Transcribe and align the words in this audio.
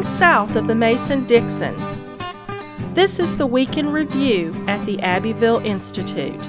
You're 0.00 0.06
south 0.06 0.56
of 0.56 0.66
the 0.66 0.74
Mason 0.74 1.26
Dixon. 1.26 1.76
This 2.94 3.20
is 3.20 3.36
the 3.36 3.46
Week 3.46 3.76
in 3.76 3.92
Review 3.92 4.50
at 4.66 4.82
the 4.86 4.98
Abbeville 5.02 5.58
Institute. 5.58 6.40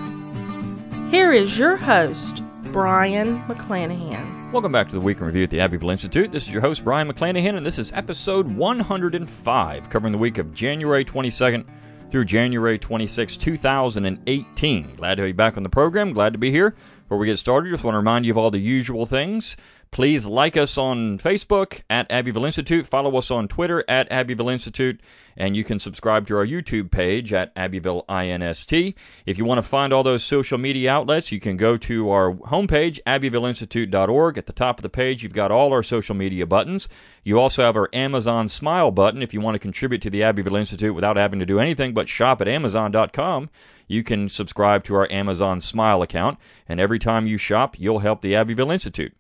Here 1.10 1.34
is 1.34 1.60
your 1.60 1.76
host, 1.76 2.46
Brion 2.72 3.42
McClanahan. 3.50 4.54
Welcome 4.54 4.72
back 4.72 4.88
to 4.88 4.96
the 4.96 5.02
Week 5.02 5.18
in 5.18 5.26
Review 5.26 5.44
at 5.44 5.50
the 5.50 5.60
Abbeville 5.60 5.90
Institute. 5.90 6.32
This 6.32 6.44
is 6.48 6.54
your 6.54 6.62
host, 6.62 6.86
Brion 6.86 7.12
McClanahan, 7.12 7.58
and 7.58 7.66
this 7.66 7.78
is 7.78 7.92
episode 7.92 8.48
105, 8.48 9.90
covering 9.90 10.14
the 10.14 10.18
week 10.18 10.38
of 10.38 10.54
January 10.54 11.04
22nd 11.04 11.66
through 12.10 12.24
January 12.24 12.80
26, 12.80 13.36
2018. 13.36 14.96
Glad 14.96 15.16
to 15.16 15.24
be 15.24 15.34
back 15.34 15.58
on 15.58 15.64
the 15.64 15.70
program. 15.70 16.14
Glad 16.14 16.32
to 16.32 16.40
be 16.40 16.52
here. 16.52 16.74
Before 17.04 17.18
we 17.18 17.28
get 17.28 17.38
started, 17.38 17.70
just 17.72 17.84
want 17.84 17.96
to 17.96 18.00
remind 18.00 18.26
you 18.26 18.32
of 18.32 18.38
all 18.38 18.50
the 18.50 18.60
usual 18.60 19.06
things. 19.06 19.58
Please 19.92 20.26
like 20.26 20.56
us 20.56 20.78
on 20.78 21.18
Facebook 21.18 21.82
at 21.90 22.10
Abbeville 22.10 22.46
Institute. 22.46 22.88
Follow 22.88 23.18
us 23.18 23.30
on 23.30 23.50
Twitter 23.50 23.84
at 23.90 24.10
Abbeville 24.10 24.48
Institute. 24.48 25.02
And 25.36 25.58
you 25.58 25.66
can 25.66 25.82
subscribe 25.82 26.28
to 26.28 26.38
our 26.38 26.46
YouTube 26.46 26.92
page 26.92 27.34
at 27.34 27.52
Abbeville 27.58 28.06
INST. 28.08 28.96
If 29.26 29.38
you 29.38 29.44
want 29.44 29.58
to 29.58 29.68
find 29.68 29.92
all 29.92 30.02
those 30.02 30.24
social 30.24 30.58
media 30.58 30.94
outlets, 30.94 31.34
you 31.34 31.42
can 31.42 31.58
go 31.58 31.76
to 31.76 32.10
our 32.10 32.32
homepage, 32.34 33.02
abbevilleinstitute.org. 33.06 34.38
At 34.38 34.46
the 34.46 34.54
top 34.54 34.80
of 34.80 34.84
the 34.84 34.90
page, 34.90 35.24
you've 35.24 35.34
got 35.34 35.52
all 35.52 35.74
our 35.74 35.84
social 35.84 36.16
media 36.16 36.46
buttons. 36.46 36.88
You 37.26 37.38
also 37.38 37.64
have 37.64 37.76
our 37.76 37.90
Amazon 37.92 38.48
Smile 38.48 38.92
button 38.92 39.22
if 39.22 39.34
you 39.34 39.42
want 39.42 39.56
to 39.56 39.60
contribute 39.60 40.02
to 40.04 40.10
the 40.10 40.24
Abbeville 40.24 40.56
Institute 40.56 40.96
without 40.96 41.18
having 41.18 41.40
to 41.40 41.46
do 41.46 41.60
anything 41.60 41.94
but 41.94 42.08
shop 42.08 42.40
at 42.40 42.48
Amazon.com 42.48 43.50
you 43.88 44.04
can 44.04 44.30
subscribe 44.30 44.86
to 44.86 44.96
our 44.96 45.12
Amazon 45.12 45.60
Smile 45.60 46.02
account, 46.02 46.40
and 46.70 46.80
every 46.80 46.98
time 46.98 47.28
you 47.28 47.38
shop, 47.38 47.78
you'll 47.78 48.00
help 48.00 48.22
the 48.22 48.34
Abbeville 48.34 48.72
Institute. 48.72 49.14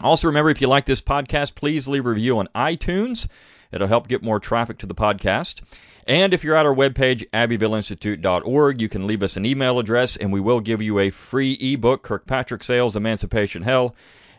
Also, 0.00 0.26
remember 0.26 0.50
if 0.50 0.60
you 0.60 0.68
like 0.68 0.86
this 0.86 1.02
podcast, 1.02 1.54
please 1.54 1.86
leave 1.86 2.06
a 2.06 2.10
review 2.10 2.38
on 2.38 2.48
iTunes. 2.54 3.28
It'll 3.70 3.88
help 3.88 4.08
get 4.08 4.22
more 4.22 4.40
traffic 4.40 4.78
to 4.78 4.86
the 4.86 4.94
podcast. 4.94 5.60
And 6.06 6.34
if 6.34 6.42
you're 6.42 6.56
at 6.56 6.66
our 6.66 6.74
webpage, 6.74 7.28
abbevilleinstitute.org, 7.30 8.80
you 8.80 8.88
can 8.88 9.06
leave 9.06 9.22
us 9.22 9.36
an 9.36 9.46
email 9.46 9.78
address 9.78 10.16
and 10.16 10.32
we 10.32 10.40
will 10.40 10.60
give 10.60 10.82
you 10.82 10.98
a 10.98 11.10
free 11.10 11.52
ebook, 11.60 12.02
Kirkpatrick 12.02 12.64
Sale's 12.64 12.96
Emancipation 12.96 13.62
Hell. 13.62 13.94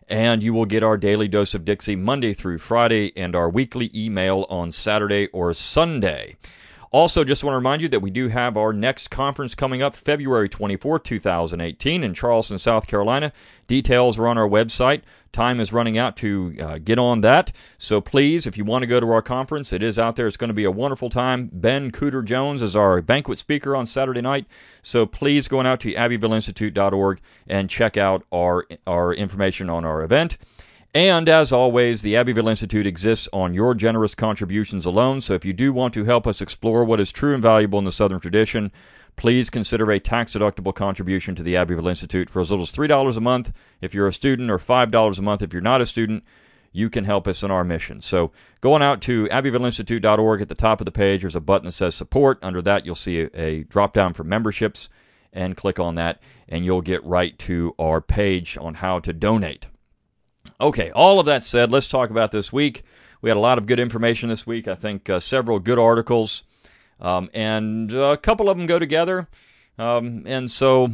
And 0.09 0.43
you 0.43 0.53
will 0.53 0.65
get 0.65 0.83
our 0.83 0.97
daily 0.97 1.29
dose 1.29 1.53
of 1.53 1.63
Dixie 1.63 1.95
Monday 1.95 2.33
through 2.33 2.57
Friday 2.57 3.13
and 3.15 3.35
our 3.35 3.49
weekly 3.49 3.89
email 3.95 4.45
on 4.49 4.73
Saturday 4.73 5.27
or 5.27 5.53
Sunday. 5.53 6.35
Also, 6.93 7.23
just 7.23 7.43
want 7.43 7.53
to 7.53 7.57
remind 7.57 7.81
you 7.81 7.87
that 7.87 8.01
we 8.01 8.11
do 8.11 8.27
have 8.27 8.55
our 8.55 8.71
next 8.71 9.07
conference 9.07 9.55
coming 9.55 9.81
up 9.81 9.95
February 9.95 10.47
24, 10.47 10.99
2018, 10.99 12.03
in 12.03 12.13
Charleston, 12.13 12.59
South 12.59 12.85
Carolina. 12.85 13.33
Details 13.65 14.19
are 14.19 14.27
on 14.27 14.37
our 14.37 14.47
website. 14.47 15.01
Time 15.31 15.59
is 15.59 15.73
running 15.73 15.97
out 15.97 16.15
to 16.17 16.55
uh, 16.61 16.77
get 16.77 16.99
on 16.99 17.21
that. 17.21 17.51
So 17.79 17.99
please, 17.99 18.45
if 18.45 18.59
you 18.59 18.63
want 18.63 18.83
to 18.83 18.87
go 18.87 18.99
to 18.99 19.09
our 19.09 19.23
conference, 19.23 19.73
it 19.73 19.81
is 19.81 19.97
out 19.97 20.15
there. 20.15 20.27
It's 20.27 20.37
going 20.37 20.49
to 20.49 20.53
be 20.53 20.65
a 20.65 20.71
wonderful 20.71 21.09
time. 21.09 21.49
Ben 21.51 21.91
Cooter 21.91 22.23
Jones 22.23 22.61
is 22.61 22.75
our 22.75 23.01
banquet 23.01 23.39
speaker 23.39 23.75
on 23.75 23.87
Saturday 23.87 24.21
night. 24.21 24.45
So 24.83 25.07
please 25.07 25.47
go 25.47 25.57
on 25.57 25.65
out 25.65 25.79
to 25.79 25.93
abbevilleinstitute.org 25.93 27.19
and 27.47 27.71
check 27.71 27.97
out 27.97 28.23
our, 28.31 28.67
our 28.85 29.15
information 29.15 29.67
on 29.67 29.83
our 29.83 30.03
event. 30.03 30.37
And 30.93 31.27
as 31.27 31.51
always, 31.51 32.03
the 32.03 32.15
Abbeville 32.15 32.47
Institute 32.47 32.85
exists 32.85 33.27
on 33.33 33.55
your 33.55 33.73
generous 33.73 34.13
contributions 34.13 34.85
alone. 34.85 35.21
So 35.21 35.33
if 35.33 35.43
you 35.43 35.51
do 35.51 35.73
want 35.73 35.95
to 35.95 36.03
help 36.03 36.27
us 36.27 36.39
explore 36.39 36.83
what 36.83 36.99
is 36.99 37.11
true 37.11 37.33
and 37.33 37.41
valuable 37.41 37.79
in 37.79 37.85
the 37.85 37.91
Southern 37.91 38.19
tradition, 38.19 38.71
please 39.15 39.49
consider 39.49 39.89
a 39.91 39.99
tax 39.99 40.33
deductible 40.35 40.73
contribution 40.73 41.33
to 41.33 41.41
the 41.41 41.55
Abbeville 41.55 41.87
Institute 41.87 42.29
for 42.29 42.41
as 42.41 42.51
little 42.51 42.63
as 42.63 42.71
$3 42.71 43.17
a 43.17 43.21
month 43.21 43.51
if 43.81 43.95
you're 43.95 44.07
a 44.07 44.13
student 44.13 44.51
or 44.51 44.59
$5 44.59 45.17
a 45.17 45.21
month 45.23 45.41
if 45.41 45.51
you're 45.51 45.63
not 45.63 45.81
a 45.81 45.87
student. 45.87 46.23
You 46.71 46.91
can 46.91 47.05
help 47.05 47.27
us 47.27 47.41
in 47.41 47.49
our 47.49 47.63
mission. 47.63 48.01
So, 48.01 48.31
going 48.59 48.81
out 48.81 48.99
to 49.01 49.27
abbevilleinstitute.org 49.27 50.41
at 50.41 50.49
the 50.49 50.55
top 50.55 50.81
of 50.81 50.85
the 50.85 50.91
page, 50.91 51.21
there's 51.21 51.35
a 51.35 51.39
button 51.39 51.67
that 51.67 51.73
says 51.73 51.93
support. 51.93 52.39
Under 52.41 52.63
that, 52.63 52.83
you'll 52.83 52.95
see 52.95 53.21
a, 53.21 53.29
a 53.39 53.63
drop 53.65 53.93
down 53.93 54.15
for 54.15 54.23
memberships, 54.23 54.89
and 55.31 55.55
click 55.55 55.79
on 55.79 55.93
that, 55.95 56.19
and 56.49 56.65
you'll 56.65 56.81
get 56.81 57.03
right 57.03 57.37
to 57.39 57.75
our 57.77 58.01
page 58.01 58.57
on 58.59 58.75
how 58.75 58.97
to 58.99 59.13
donate. 59.13 59.67
Okay, 60.63 60.91
all 60.91 61.19
of 61.19 61.25
that 61.25 61.43
said, 61.43 61.73
let's 61.73 61.89
talk 61.89 62.09
about 62.09 62.31
this 62.31 62.53
week. 62.53 62.83
We 63.21 63.29
had 63.29 63.35
a 63.35 63.41
lot 63.41 63.57
of 63.57 63.65
good 63.65 63.81
information 63.81 64.29
this 64.29 64.47
week. 64.47 64.65
I 64.65 64.75
think 64.75 65.09
uh, 65.09 65.19
several 65.19 65.59
good 65.59 65.77
articles, 65.77 66.43
um, 67.01 67.29
and 67.33 67.91
a 67.91 68.15
couple 68.15 68.49
of 68.49 68.55
them 68.55 68.65
go 68.65 68.79
together. 68.79 69.27
Um, 69.77 70.23
and 70.25 70.49
so 70.49 70.93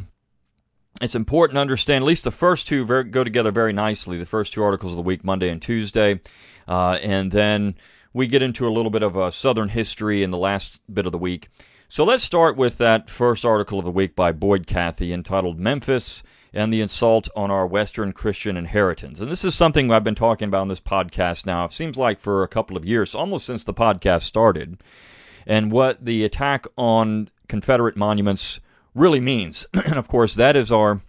it's 1.03 1.13
important 1.13 1.57
to 1.57 1.61
understand 1.61 2.03
at 2.03 2.07
least 2.07 2.23
the 2.23 2.31
first 2.31 2.67
two 2.67 2.83
go 3.03 3.23
together 3.23 3.51
very 3.51 3.71
nicely. 3.71 4.17
The 4.17 4.25
first 4.25 4.53
two 4.53 4.63
articles 4.63 4.93
of 4.93 4.97
the 4.97 5.03
week, 5.03 5.23
Monday 5.23 5.49
and 5.49 5.61
Tuesday. 5.61 6.19
Uh, 6.67 6.97
and 7.03 7.31
then 7.31 7.75
we 8.11 8.25
get 8.25 8.41
into 8.41 8.67
a 8.67 8.73
little 8.73 8.89
bit 8.89 9.03
of 9.03 9.15
a 9.15 9.31
Southern 9.31 9.69
history 9.69 10.23
in 10.23 10.31
the 10.31 10.37
last 10.39 10.81
bit 10.91 11.05
of 11.05 11.11
the 11.11 11.19
week. 11.19 11.47
So 11.87 12.03
let's 12.03 12.23
start 12.23 12.57
with 12.57 12.79
that 12.79 13.07
first 13.07 13.45
article 13.45 13.77
of 13.77 13.85
the 13.85 13.91
week 13.91 14.15
by 14.15 14.31
Boyd 14.31 14.65
Cathey 14.65 15.11
entitled 15.11 15.59
Memphis 15.59 16.23
and 16.53 16.73
the 16.73 16.81
assault 16.81 17.29
on 17.35 17.51
our 17.51 17.67
Western 17.67 18.11
Christian 18.11 18.57
inheritance. 18.57 19.19
And 19.19 19.31
this 19.31 19.45
is 19.45 19.55
something 19.55 19.91
I've 19.91 20.03
been 20.03 20.15
talking 20.15 20.47
about 20.47 20.61
on 20.61 20.67
this 20.67 20.79
podcast 20.79 21.45
now, 21.45 21.65
it 21.65 21.71
seems 21.71 21.97
like 21.97 22.19
for 22.19 22.43
a 22.43 22.47
couple 22.47 22.75
of 22.75 22.85
years, 22.85 23.13
almost 23.13 23.45
since 23.45 23.63
the 23.63 23.73
podcast 23.73 24.23
started, 24.23 24.81
and 25.45 25.71
what 25.71 26.03
the 26.03 26.23
attack 26.23 26.65
on 26.77 27.29
Confederate 27.47 27.95
monuments 27.95 28.59
really 28.95 29.19
means. 29.19 29.67
and 29.73 29.95
of 29.95 30.07
course, 30.07 30.35
that 30.35 30.55
is 30.55 30.71
our 30.71 31.01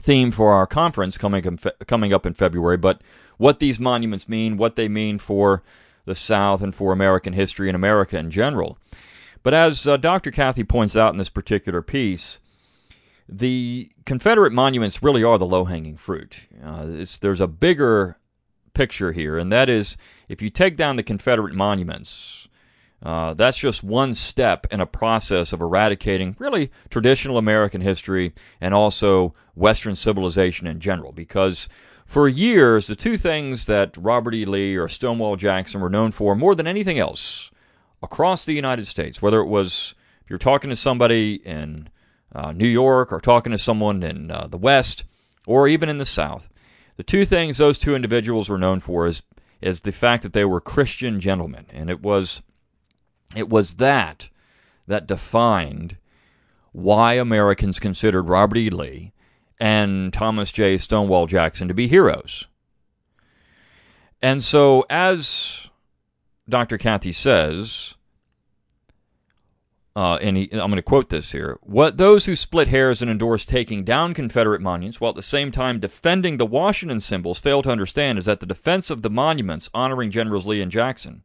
theme 0.00 0.30
for 0.30 0.52
our 0.52 0.66
conference 0.66 1.16
coming, 1.16 1.58
coming 1.86 2.12
up 2.12 2.26
in 2.26 2.34
February, 2.34 2.76
but 2.76 3.00
what 3.36 3.60
these 3.60 3.78
monuments 3.78 4.28
mean, 4.28 4.56
what 4.56 4.76
they 4.76 4.88
mean 4.88 5.18
for 5.18 5.62
the 6.06 6.14
South 6.14 6.62
and 6.62 6.74
for 6.74 6.92
American 6.92 7.34
history 7.34 7.68
and 7.68 7.76
America 7.76 8.18
in 8.18 8.30
general. 8.30 8.78
But 9.42 9.54
as 9.54 9.86
uh, 9.86 9.96
Dr. 9.96 10.30
Cathey 10.30 10.66
points 10.66 10.96
out 10.96 11.12
in 11.12 11.18
this 11.18 11.28
particular 11.28 11.82
piece, 11.82 12.38
the 13.28 13.90
Confederate 14.04 14.52
monuments 14.52 15.02
really 15.02 15.24
are 15.24 15.38
the 15.38 15.46
low 15.46 15.64
hanging 15.64 15.96
fruit. 15.96 16.48
Uh, 16.62 17.04
there's 17.20 17.40
a 17.40 17.48
bigger 17.48 18.18
picture 18.74 19.12
here, 19.12 19.36
and 19.38 19.52
that 19.52 19.68
is 19.68 19.96
if 20.28 20.42
you 20.42 20.50
take 20.50 20.76
down 20.76 20.96
the 20.96 21.02
Confederate 21.02 21.54
monuments, 21.54 22.48
uh, 23.02 23.34
that's 23.34 23.58
just 23.58 23.82
one 23.82 24.14
step 24.14 24.66
in 24.70 24.80
a 24.80 24.86
process 24.86 25.52
of 25.52 25.60
eradicating 25.60 26.36
really 26.38 26.70
traditional 26.88 27.38
American 27.38 27.80
history 27.80 28.32
and 28.60 28.72
also 28.72 29.34
Western 29.54 29.94
civilization 29.94 30.66
in 30.66 30.80
general. 30.80 31.12
Because 31.12 31.68
for 32.06 32.28
years, 32.28 32.86
the 32.86 32.96
two 32.96 33.16
things 33.16 33.66
that 33.66 33.96
Robert 33.96 34.34
E. 34.34 34.44
Lee 34.44 34.76
or 34.76 34.88
Stonewall 34.88 35.36
Jackson 35.36 35.80
were 35.80 35.90
known 35.90 36.12
for 36.12 36.34
more 36.34 36.54
than 36.54 36.66
anything 36.66 36.98
else 36.98 37.50
across 38.02 38.44
the 38.44 38.54
United 38.54 38.86
States, 38.86 39.20
whether 39.20 39.40
it 39.40 39.48
was 39.48 39.94
if 40.22 40.30
you're 40.30 40.38
talking 40.38 40.70
to 40.70 40.76
somebody 40.76 41.34
in 41.44 41.88
uh, 42.36 42.52
New 42.52 42.68
York 42.68 43.12
or 43.12 43.20
talking 43.20 43.50
to 43.50 43.58
someone 43.58 44.02
in 44.02 44.30
uh, 44.30 44.46
the 44.46 44.58
West 44.58 45.04
or 45.46 45.66
even 45.66 45.88
in 45.88 45.98
the 45.98 46.04
South. 46.04 46.48
The 46.96 47.02
two 47.02 47.24
things 47.24 47.58
those 47.58 47.78
two 47.78 47.94
individuals 47.96 48.48
were 48.48 48.58
known 48.58 48.80
for 48.80 49.06
is 49.06 49.22
is 49.62 49.80
the 49.80 49.92
fact 49.92 50.22
that 50.22 50.34
they 50.34 50.44
were 50.44 50.60
Christian 50.60 51.18
gentlemen, 51.18 51.66
and 51.70 51.88
it 51.88 52.02
was 52.02 52.42
it 53.34 53.48
was 53.48 53.74
that 53.74 54.28
that 54.86 55.06
defined 55.06 55.96
why 56.72 57.14
Americans 57.14 57.80
considered 57.80 58.28
Robert 58.28 58.58
E. 58.58 58.70
Lee 58.70 59.12
and 59.58 60.12
Thomas 60.12 60.52
J. 60.52 60.76
Stonewall 60.76 61.26
Jackson 61.26 61.68
to 61.68 61.74
be 61.74 61.88
heroes. 61.88 62.46
And 64.20 64.44
so, 64.44 64.84
as 64.90 65.68
Dr. 66.48 66.78
Cathey 66.78 67.14
says, 67.14 67.96
uh, 69.96 70.18
and 70.20 70.36
he, 70.36 70.42
I'm 70.52 70.58
going 70.58 70.72
to 70.74 70.82
quote 70.82 71.08
this 71.08 71.32
here. 71.32 71.58
What 71.62 71.96
those 71.96 72.26
who 72.26 72.36
split 72.36 72.68
hairs 72.68 73.00
and 73.00 73.10
endorse 73.10 73.46
taking 73.46 73.82
down 73.82 74.12
Confederate 74.12 74.60
monuments 74.60 75.00
while 75.00 75.08
at 75.08 75.16
the 75.16 75.22
same 75.22 75.50
time 75.50 75.80
defending 75.80 76.36
the 76.36 76.44
Washington 76.44 77.00
symbols 77.00 77.38
fail 77.38 77.62
to 77.62 77.70
understand 77.70 78.18
is 78.18 78.26
that 78.26 78.40
the 78.40 78.46
defense 78.46 78.90
of 78.90 79.00
the 79.00 79.08
monuments 79.08 79.70
honoring 79.72 80.10
Generals 80.10 80.46
Lee 80.46 80.60
and 80.60 80.70
Jackson 80.70 81.22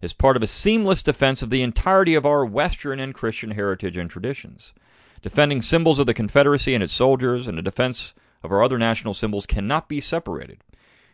is 0.00 0.12
part 0.12 0.36
of 0.36 0.42
a 0.42 0.46
seamless 0.46 1.02
defense 1.02 1.42
of 1.42 1.50
the 1.50 1.62
entirety 1.62 2.14
of 2.14 2.24
our 2.24 2.44
Western 2.44 3.00
and 3.00 3.12
Christian 3.12 3.50
heritage 3.50 3.96
and 3.96 4.08
traditions. 4.08 4.72
Defending 5.20 5.60
symbols 5.60 5.98
of 5.98 6.06
the 6.06 6.14
Confederacy 6.14 6.74
and 6.74 6.82
its 6.82 6.92
soldiers 6.92 7.48
and 7.48 7.58
the 7.58 7.62
defense 7.62 8.14
of 8.44 8.52
our 8.52 8.62
other 8.62 8.78
national 8.78 9.14
symbols 9.14 9.46
cannot 9.46 9.88
be 9.88 10.00
separated. 10.00 10.58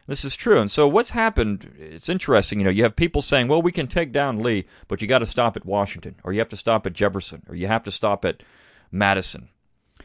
This 0.09 0.25
is 0.25 0.35
true. 0.35 0.59
And 0.59 0.71
so 0.71 0.89
what's 0.89 1.11
happened, 1.11 1.71
it's 1.79 2.09
interesting, 2.09 2.59
you 2.59 2.65
know, 2.65 2.71
you 2.71 2.83
have 2.83 2.97
people 2.97 3.21
saying, 3.21 3.47
well, 3.47 3.61
we 3.61 3.71
can 3.71 3.87
take 3.87 4.11
down 4.11 4.39
Lee, 4.39 4.65
but 4.89 5.03
you 5.03 5.07
got 5.07 5.19
to 5.19 5.27
stop 5.27 5.55
at 5.55 5.67
Washington, 5.67 6.17
or 6.25 6.33
you 6.33 6.39
have 6.39 6.49
to 6.49 6.57
stop 6.57 6.87
at 6.87 6.95
Jefferson, 6.95 7.43
or 7.47 7.55
you 7.55 7.67
have 7.67 7.85
to 7.85 7.91
stop 7.91 8.25
at 8.25 8.43
Madison. 8.91 9.51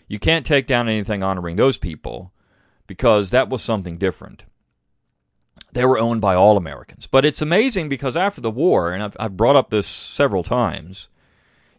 You 0.10 0.20
can't 0.20 0.46
take 0.46 0.68
down 0.68 0.90
anything 0.90 1.24
honoring 1.24 1.56
those 1.56 1.78
people 1.78 2.34
because 2.86 3.32
that 3.32 3.48
was 3.48 3.62
something 3.62 3.98
different. 3.98 4.44
They 5.72 5.86
were 5.86 5.98
owned 5.98 6.20
by 6.20 6.36
all 6.36 6.58
Americans. 6.58 7.08
But 7.08 7.24
it's 7.24 7.42
amazing 7.42 7.88
because 7.88 8.18
after 8.18 8.42
the 8.42 8.52
war, 8.52 8.92
and 8.92 9.02
I've, 9.02 9.16
I've 9.18 9.38
brought 9.38 9.56
up 9.56 9.70
this 9.70 9.88
several 9.88 10.44
times, 10.44 11.08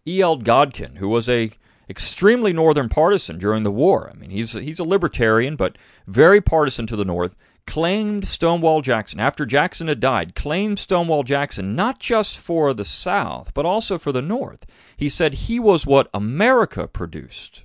E.L. 0.06 0.38
Godkin, 0.38 0.96
who 0.96 1.10
was 1.10 1.28
a 1.28 1.50
extremely 1.90 2.54
northern 2.54 2.88
partisan 2.88 3.38
during 3.38 3.62
the 3.62 3.70
war. 3.70 4.10
I 4.10 4.16
mean, 4.16 4.30
he's 4.30 4.52
he's 4.54 4.78
a 4.78 4.84
libertarian, 4.84 5.56
but 5.56 5.76
very 6.06 6.40
partisan 6.40 6.86
to 6.86 6.96
the 6.96 7.04
North 7.04 7.36
claimed 7.66 8.26
Stonewall 8.26 8.82
Jackson, 8.82 9.20
after 9.20 9.46
Jackson 9.46 9.88
had 9.88 10.00
died, 10.00 10.34
claimed 10.34 10.78
Stonewall 10.78 11.22
Jackson 11.22 11.74
not 11.74 11.98
just 11.98 12.38
for 12.38 12.72
the 12.74 12.84
South, 12.84 13.52
but 13.54 13.66
also 13.66 13.98
for 13.98 14.12
the 14.12 14.22
North. 14.22 14.66
He 14.96 15.08
said 15.08 15.34
he 15.34 15.58
was 15.58 15.86
what 15.86 16.08
America 16.14 16.86
produced, 16.86 17.64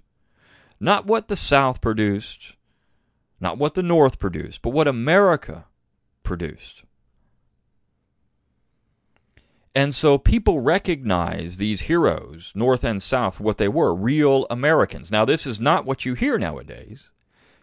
not 0.79 1.05
what 1.05 1.27
the 1.27 1.35
South 1.35 1.81
produced, 1.81 2.55
not 3.39 3.57
what 3.57 3.73
the 3.73 3.83
North 3.83 4.19
produced, 4.19 4.61
but 4.61 4.71
what 4.71 4.87
America 4.87 5.65
produced. 6.23 6.83
And 9.75 9.93
so 9.93 10.17
people 10.17 10.61
recognize 10.61 11.57
these 11.57 11.81
heroes, 11.81 12.51
North 12.55 12.83
and 12.83 13.01
South, 13.01 13.39
what 13.39 13.57
they 13.57 13.67
were 13.67 13.93
real 13.93 14.47
Americans. 14.49 15.11
Now, 15.11 15.25
this 15.25 15.45
is 15.45 15.59
not 15.59 15.85
what 15.85 16.05
you 16.05 16.15
hear 16.15 16.37
nowadays 16.37 17.11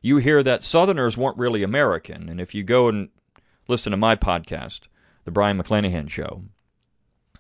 you 0.07 0.19
hear 0.19 0.41
that 0.43 0.63
Southerners 0.63 1.19
weren't 1.19 1.37
really 1.37 1.65
American. 1.65 2.29
And 2.29 2.41
if 2.41 2.55
you 2.55 2.63
go 2.63 2.89
and 2.89 3.09
listen 3.67 3.91
to 3.91 3.97
my 3.97 4.15
podcast, 4.15 4.83
The 5.25 5.33
Brion 5.33 5.61
McClanahan 5.61 6.09
Show, 6.09 6.45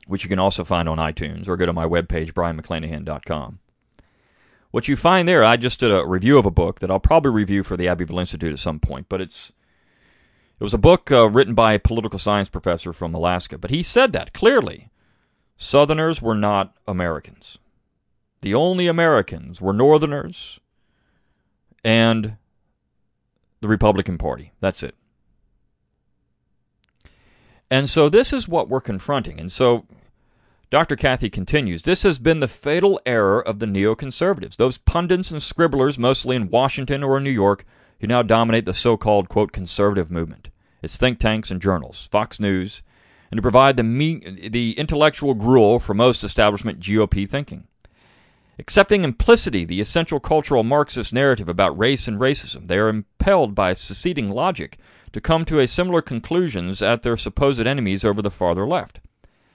which 0.09 0.25
you 0.25 0.29
can 0.29 0.41
also 0.41 0.65
find 0.65 0.89
on 0.89 0.99
iTunes, 0.99 1.49
or 1.49 1.57
go 1.57 1.67
to 1.67 1.73
my 1.73 1.85
webpage, 1.85 2.33
brionmcclanahan.com. 2.33 3.61
What 4.73 4.89
you 4.89 4.97
find 4.97 5.29
there, 5.29 5.45
I 5.45 5.57
just 5.57 5.79
did 5.79 5.93
a 5.93 6.05
review 6.05 6.39
of 6.39 6.45
a 6.45 6.51
book 6.51 6.81
that 6.81 6.91
I'll 6.91 6.99
probably 6.99 7.31
review 7.31 7.63
for 7.63 7.77
the 7.77 7.87
Abbeville 7.87 8.19
Institute 8.19 8.53
at 8.53 8.59
some 8.59 8.81
point, 8.81 9.07
but 9.09 9.21
it's 9.21 9.53
it 10.59 10.65
was 10.65 10.75
a 10.75 10.79
book 10.79 11.13
uh, 11.13 11.29
written 11.29 11.55
by 11.55 11.75
a 11.75 11.79
political 11.79 12.19
science 12.19 12.49
professor 12.49 12.93
from 12.93 13.15
Alaska, 13.15 13.59
but 13.59 13.71
he 13.71 13.83
said 13.83 14.13
that 14.13 14.33
clearly. 14.33 14.91
Southerners 15.59 16.21
were 16.21 16.35
not 16.35 16.77
Americans. 16.89 17.59
The 18.41 18.55
only 18.55 18.87
Americans 18.87 19.61
were 19.61 19.73
Northerners 19.73 20.61
and 21.85 22.37
the 23.67 23.71
Republican 23.71 24.17
Party. 24.17 24.53
That's 24.61 24.85
it. 24.85 24.95
And 27.69 27.91
so 27.91 28.09
this 28.09 28.33
is 28.33 28.47
what 28.47 28.69
we're 28.69 28.81
confronting. 28.81 29.41
And 29.41 29.51
so 29.51 29.87
Dr. 30.71 30.95
Cathey 30.95 31.33
continues 31.33 31.83
this 31.83 32.05
has 32.05 32.21
been 32.21 32.39
the 32.39 32.47
fatal 32.47 33.01
error 33.05 33.41
of 33.41 33.59
the 33.59 33.67
neoconservatives, 33.67 34.57
those 34.57 34.79
pundits 34.79 35.33
and 35.33 35.43
scribblers, 35.43 35.99
mostly 35.99 36.37
in 36.37 36.49
Washington 36.49 37.03
or 37.03 37.17
in 37.17 37.25
New 37.25 37.31
York, 37.31 37.65
who 37.99 38.07
now 38.07 38.23
dominate 38.23 38.67
the 38.67 38.75
so 38.75 38.97
called, 38.97 39.29
quote, 39.29 39.51
conservative 39.51 40.13
movement, 40.13 40.51
its 40.81 40.97
think 40.97 41.19
tanks 41.19 41.51
and 41.51 41.61
journals, 41.61 42.09
Fox 42.13 42.39
News, 42.39 42.83
and 43.33 43.39
to 43.39 43.43
provide 43.43 43.77
the, 43.77 43.83
me- 43.83 44.49
the 44.49 44.79
intellectual 44.79 45.35
gruel 45.35 45.81
for 45.81 45.93
most 45.93 46.23
establishment 46.23 46.79
GOP 46.79 47.29
thinking. 47.29 47.67
Accepting 48.59 49.05
implicitly 49.05 49.65
the 49.65 49.81
essential 49.81 50.19
cultural 50.19 50.63
Marxist 50.63 51.13
narrative 51.13 51.49
about 51.49 51.79
race 51.79 52.09
and 52.09 52.19
racism, 52.19 52.69
they 52.69 52.79
are 52.79 52.89
impelled 52.89 53.55
by 53.55 53.75
seceding 53.75 54.31
logic 54.31 54.79
to 55.13 55.21
come 55.21 55.45
to 55.45 55.59
a 55.59 55.67
similar 55.67 56.01
conclusions 56.01 56.81
at 56.81 57.03
their 57.03 57.17
supposed 57.17 57.67
enemies 57.67 58.05
over 58.05 58.23
the 58.23 58.31
farther 58.31 58.67
left. 58.67 59.01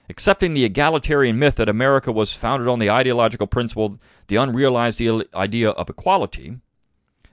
Accepting 0.10 0.54
the 0.54 0.66
egalitarian 0.66 1.40
myth 1.40 1.56
that 1.56 1.70
America 1.70 2.12
was 2.12 2.36
founded 2.36 2.68
on 2.68 2.80
the 2.80 2.90
ideological 2.90 3.48
principle, 3.48 3.98
the 4.28 4.36
unrealized 4.36 5.02
idea 5.34 5.70
of 5.72 5.90
equality, 5.90 6.58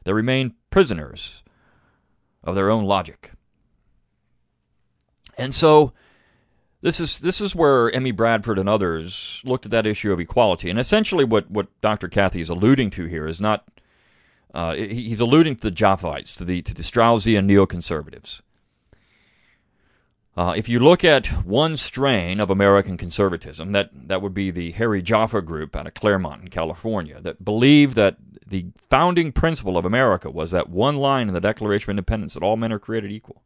they 0.05 0.13
remain 0.13 0.55
prisoners 0.71 1.43
of 2.45 2.55
their 2.55 2.71
own 2.71 2.85
logic. 2.85 3.33
And 5.37 5.53
so, 5.55 5.93
this 6.81 7.01
is 7.01 7.21
this 7.21 7.41
is 7.41 7.55
where 7.55 7.91
M.E. 7.91 8.13
Bradford 8.13 8.59
and 8.59 8.69
others 8.69 9.43
looked 9.45 9.65
at 9.65 9.71
that 9.71 9.87
issue 9.87 10.13
of 10.13 10.21
equality, 10.21 10.71
and 10.71 10.79
essentially 10.79 11.25
what 11.25 11.51
what 11.51 11.69
Dr. 11.81 12.09
Cathey 12.09 12.41
is 12.41 12.49
alluding 12.49 12.91
to 12.91 13.07
here 13.07 13.27
is 13.27 13.41
not. 13.41 13.67
Uh, 14.55 14.75
he's 14.75 15.21
alluding 15.21 15.57
to 15.57 15.63
the 15.63 15.71
Jaffaites, 15.71 16.35
to 16.37 16.45
the 16.45 16.63
to 16.63 16.75
the 16.75 16.83
Straussian 16.83 17.47
neoconservatives. 17.47 18.41
Uh, 20.39 20.55
if 20.57 20.69
you 20.69 20.79
look 20.79 21.05
at 21.05 21.27
one 21.45 21.77
strain 21.77 22.39
of 22.39 22.49
American 22.49 22.97
conservatism, 22.97 23.73
that, 23.73 23.91
that 23.93 24.23
would 24.23 24.33
be 24.33 24.53
the 24.53 24.71
Harry 24.71 25.03
Jaffa 25.03 25.43
group 25.43 25.75
out 25.75 25.89
of 25.89 25.95
Claremont 25.95 26.43
in 26.43 26.49
California, 26.49 27.21
that 27.21 27.45
believed 27.45 27.97
that 27.97 28.19
the 28.47 28.67
founding 28.89 29.33
principle 29.33 29.77
of 29.77 29.85
America 29.85 30.31
was 30.31 30.53
that 30.53 30.71
one 30.71 30.97
line 30.97 31.27
in 31.27 31.35
the 31.35 31.41
Declaration 31.41 31.91
of 31.91 31.95
Independence 31.95 32.35
that 32.35 32.45
all 32.45 32.57
men 32.57 32.73
are 32.73 32.79
created 32.79 33.11
equal. 33.11 33.43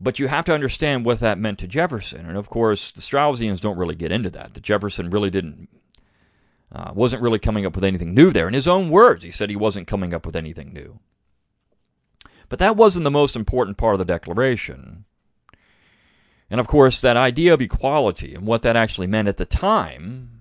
But 0.00 0.18
you 0.18 0.28
have 0.28 0.46
to 0.46 0.54
understand 0.54 1.04
what 1.04 1.20
that 1.20 1.38
meant 1.38 1.58
to 1.58 1.66
Jefferson. 1.66 2.26
And 2.26 2.38
of 2.38 2.48
course, 2.48 2.90
the 2.90 3.02
Straussians 3.02 3.60
don't 3.60 3.76
really 3.76 3.94
get 3.94 4.12
into 4.12 4.30
that. 4.30 4.54
That 4.54 4.62
Jefferson 4.62 5.10
really 5.10 5.28
didn't, 5.28 5.68
uh, 6.72 6.92
wasn't 6.94 7.22
really 7.22 7.38
coming 7.38 7.66
up 7.66 7.74
with 7.74 7.84
anything 7.84 8.14
new 8.14 8.30
there. 8.30 8.48
In 8.48 8.54
his 8.54 8.68
own 8.68 8.88
words, 8.88 9.24
he 9.24 9.30
said 9.30 9.50
he 9.50 9.56
wasn't 9.56 9.86
coming 9.86 10.14
up 10.14 10.24
with 10.24 10.36
anything 10.36 10.72
new. 10.72 11.00
But 12.48 12.58
that 12.60 12.76
wasn't 12.76 13.04
the 13.04 13.10
most 13.10 13.36
important 13.36 13.76
part 13.76 13.94
of 13.94 13.98
the 13.98 14.04
Declaration. 14.06 15.04
And 16.48 16.60
of 16.60 16.66
course, 16.66 17.00
that 17.00 17.16
idea 17.16 17.54
of 17.54 17.60
equality 17.60 18.34
and 18.34 18.46
what 18.46 18.62
that 18.62 18.76
actually 18.76 19.06
meant 19.06 19.28
at 19.28 19.36
the 19.36 19.44
time 19.44 20.40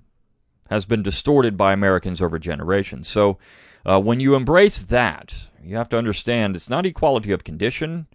has 0.69 0.85
been 0.85 1.03
distorted 1.03 1.57
by 1.57 1.73
Americans 1.73 2.21
over 2.21 2.39
generations. 2.39 3.07
So 3.07 3.38
uh, 3.85 4.00
when 4.00 4.19
you 4.19 4.35
embrace 4.35 4.81
that, 4.81 5.50
you 5.63 5.75
have 5.75 5.89
to 5.89 5.97
understand 5.97 6.55
it's 6.55 6.69
not 6.69 6.85
equality 6.85 7.31
of 7.31 7.44
condition 7.44 8.07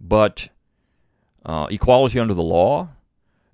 but 0.00 0.48
uh, 1.44 1.66
equality 1.70 2.18
under 2.18 2.34
the 2.34 2.42
law. 2.42 2.88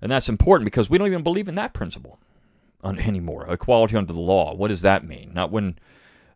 And 0.01 0.11
that's 0.11 0.29
important 0.29 0.65
because 0.65 0.89
we 0.89 0.97
don't 0.97 1.07
even 1.07 1.23
believe 1.23 1.47
in 1.47 1.55
that 1.55 1.73
principle 1.73 2.19
anymore. 2.83 3.45
Equality 3.47 3.95
under 3.95 4.13
the 4.13 4.19
law. 4.19 4.53
What 4.53 4.69
does 4.69 4.81
that 4.81 5.05
mean? 5.05 5.31
Not 5.33 5.51
when 5.51 5.77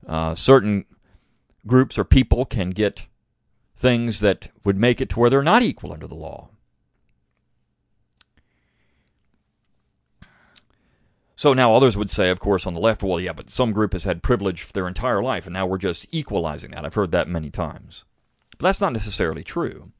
uh, 0.07 0.35
certain 0.35 0.85
groups 1.65 1.97
or 1.97 2.03
people 2.03 2.45
can 2.45 2.69
get 2.69 3.07
things 3.75 4.19
that 4.19 4.51
would 4.63 4.77
make 4.77 5.01
it 5.01 5.09
to 5.09 5.19
where 5.19 5.29
they're 5.29 5.43
not 5.43 5.63
equal 5.63 5.91
under 5.91 6.07
the 6.07 6.15
law. 6.15 6.49
So 11.35 11.53
now 11.53 11.75
others 11.75 11.97
would 11.97 12.09
say, 12.09 12.29
of 12.29 12.39
course, 12.39 12.65
on 12.65 12.73
the 12.73 12.79
left, 12.79 13.03
well, 13.03 13.19
yeah, 13.19 13.33
but 13.33 13.49
some 13.49 13.73
group 13.73 13.91
has 13.91 14.05
had 14.05 14.23
privilege 14.23 14.61
for 14.61 14.71
their 14.71 14.87
entire 14.87 15.21
life, 15.21 15.45
and 15.45 15.53
now 15.53 15.65
we're 15.65 15.77
just 15.77 16.07
equalizing 16.11 16.71
that. 16.71 16.85
I've 16.85 16.93
heard 16.93 17.11
that 17.11 17.27
many 17.27 17.49
times. 17.49 18.05
But 18.51 18.67
that's 18.67 18.79
not 18.79 18.93
necessarily 18.93 19.43
true. 19.43 19.91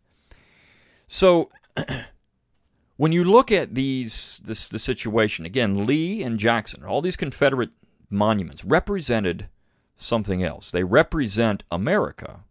So 1.08 1.50
when 2.98 3.12
you 3.12 3.24
look 3.24 3.52
at 3.52 3.76
these 3.76 4.42
this 4.44 4.70
the 4.70 4.80
situation 4.80 5.46
again, 5.46 5.86
Lee 5.86 6.24
and 6.24 6.38
Jackson, 6.38 6.84
all 6.84 7.02
these 7.02 7.18
Confederate 7.18 7.72
monuments 8.10 8.64
represented 8.64 9.50
something 9.96 10.44
else. 10.44 10.72
They 10.72 10.84
represent 10.84 11.64
America. 11.72 12.42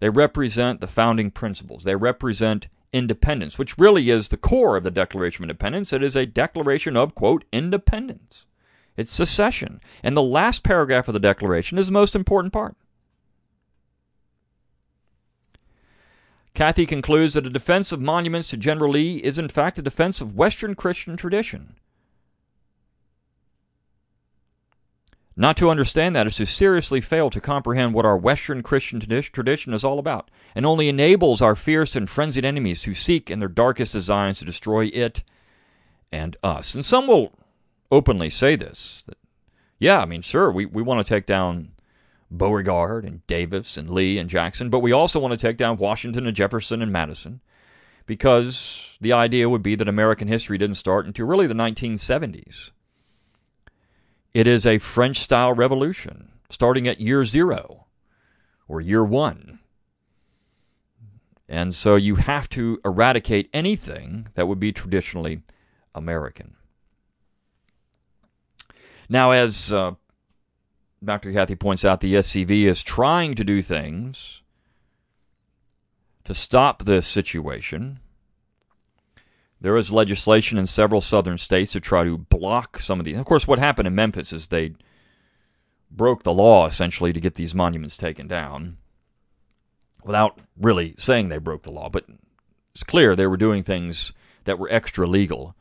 They 0.00 0.10
represent 0.10 0.80
the 0.80 0.86
founding 0.86 1.30
principles. 1.30 1.84
They 1.84 1.96
represent 1.96 2.68
independence, 2.92 3.58
which 3.58 3.78
really 3.78 4.10
is 4.10 4.28
the 4.28 4.36
core 4.36 4.76
of 4.76 4.82
the 4.82 4.90
Declaration 4.90 5.44
of 5.44 5.50
Independence. 5.50 5.92
It 5.92 6.02
is 6.02 6.16
a 6.16 6.26
declaration 6.26 6.96
of, 6.96 7.14
quote, 7.14 7.44
independence. 7.52 8.46
It's 8.96 9.12
secession. 9.12 9.80
And 10.02 10.16
the 10.16 10.22
last 10.22 10.64
paragraph 10.64 11.08
of 11.08 11.14
the 11.14 11.20
Declaration 11.20 11.78
is 11.78 11.86
the 11.86 11.92
most 11.92 12.16
important 12.16 12.52
part. 12.52 12.76
Cathey 16.60 16.86
concludes 16.86 17.32
that 17.32 17.46
a 17.46 17.48
defense 17.50 17.90
of 17.90 18.02
monuments 18.02 18.50
to 18.50 18.56
General 18.58 18.90
Lee 18.90 19.16
is 19.16 19.38
in 19.38 19.48
fact 19.48 19.78
a 19.78 19.82
defense 19.82 20.20
of 20.20 20.36
Western 20.36 20.74
Christian 20.74 21.16
tradition. 21.16 21.74
Not 25.34 25.56
to 25.56 25.70
understand 25.70 26.14
that 26.14 26.26
is 26.26 26.36
to 26.36 26.44
seriously 26.44 27.00
fail 27.00 27.30
to 27.30 27.40
comprehend 27.40 27.94
what 27.94 28.04
our 28.04 28.18
Western 28.18 28.62
Christian 28.62 29.00
tradition 29.00 29.72
is 29.72 29.84
all 29.84 29.98
about, 29.98 30.30
and 30.54 30.66
only 30.66 30.90
enables 30.90 31.40
our 31.40 31.54
fierce 31.54 31.96
and 31.96 32.10
frenzied 32.10 32.44
enemies 32.44 32.82
to 32.82 32.92
seek 32.92 33.30
in 33.30 33.38
their 33.38 33.48
darkest 33.48 33.94
designs 33.94 34.40
to 34.40 34.44
destroy 34.44 34.84
it 34.92 35.22
and 36.12 36.36
us. 36.42 36.74
And 36.74 36.84
some 36.84 37.06
will 37.06 37.32
openly 37.90 38.28
say 38.28 38.54
this 38.54 39.02
that, 39.06 39.16
yeah, 39.78 40.00
I 40.00 40.04
mean, 40.04 40.20
sure, 40.20 40.52
we, 40.52 40.66
we 40.66 40.82
want 40.82 41.00
to 41.00 41.08
take 41.08 41.24
down 41.24 41.70
Beauregard 42.30 43.04
and 43.04 43.26
Davis 43.26 43.76
and 43.76 43.90
Lee 43.90 44.18
and 44.18 44.30
Jackson, 44.30 44.70
but 44.70 44.80
we 44.80 44.92
also 44.92 45.18
want 45.18 45.32
to 45.32 45.36
take 45.36 45.56
down 45.56 45.76
Washington 45.76 46.26
and 46.26 46.36
Jefferson 46.36 46.80
and 46.80 46.92
Madison 46.92 47.40
because 48.06 48.96
the 49.00 49.12
idea 49.12 49.48
would 49.48 49.62
be 49.62 49.74
that 49.74 49.88
American 49.88 50.28
history 50.28 50.58
didn't 50.58 50.76
start 50.76 51.06
until 51.06 51.26
really 51.26 51.46
the 51.46 51.54
1970s. 51.54 52.70
It 54.32 54.46
is 54.46 54.66
a 54.66 54.78
French 54.78 55.18
style 55.18 55.52
revolution 55.52 56.30
starting 56.48 56.86
at 56.86 57.00
year 57.00 57.24
zero 57.24 57.86
or 58.68 58.80
year 58.80 59.04
one. 59.04 59.58
And 61.48 61.74
so 61.74 61.96
you 61.96 62.14
have 62.14 62.48
to 62.50 62.80
eradicate 62.84 63.50
anything 63.52 64.28
that 64.34 64.46
would 64.46 64.60
be 64.60 64.72
traditionally 64.72 65.42
American. 65.96 66.54
Now, 69.08 69.32
as 69.32 69.72
uh, 69.72 69.94
Dr. 71.02 71.32
Cathey 71.32 71.58
points 71.58 71.84
out 71.84 72.00
the 72.00 72.14
SCV 72.14 72.64
is 72.64 72.82
trying 72.82 73.34
to 73.34 73.44
do 73.44 73.62
things 73.62 74.42
to 76.24 76.34
stop 76.34 76.84
this 76.84 77.06
situation. 77.06 78.00
There 79.60 79.76
is 79.76 79.90
legislation 79.90 80.58
in 80.58 80.66
several 80.66 81.00
southern 81.00 81.38
states 81.38 81.72
to 81.72 81.80
try 81.80 82.04
to 82.04 82.18
block 82.18 82.78
some 82.78 82.98
of 82.98 83.04
these. 83.04 83.16
Of 83.16 83.24
course, 83.24 83.48
what 83.48 83.58
happened 83.58 83.86
in 83.88 83.94
Memphis 83.94 84.32
is 84.32 84.46
they 84.46 84.74
broke 85.90 86.22
the 86.22 86.34
law 86.34 86.66
essentially 86.66 87.12
to 87.12 87.20
get 87.20 87.34
these 87.34 87.54
monuments 87.54 87.96
taken 87.96 88.28
down. 88.28 88.76
without 90.04 90.38
really 90.58 90.94
saying 90.98 91.28
they 91.28 91.38
broke 91.38 91.62
the 91.62 91.70
law, 91.70 91.88
but 91.88 92.06
it's 92.74 92.84
clear 92.84 93.14
they 93.14 93.26
were 93.26 93.36
doing 93.36 93.62
things 93.62 94.12
that 94.44 94.58
were 94.58 94.70
extra 94.70 95.06
legal. 95.06 95.54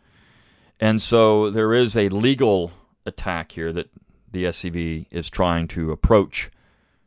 And 0.80 1.02
so 1.02 1.50
there 1.50 1.74
is 1.74 1.98
a 1.98 2.10
legal 2.10 2.72
attack 3.06 3.52
here 3.52 3.72
that 3.74 3.90
the 4.32 4.46
SCV 4.46 5.08
is 5.12 5.30
trying 5.30 5.68
to 5.70 5.92
approach 5.92 6.50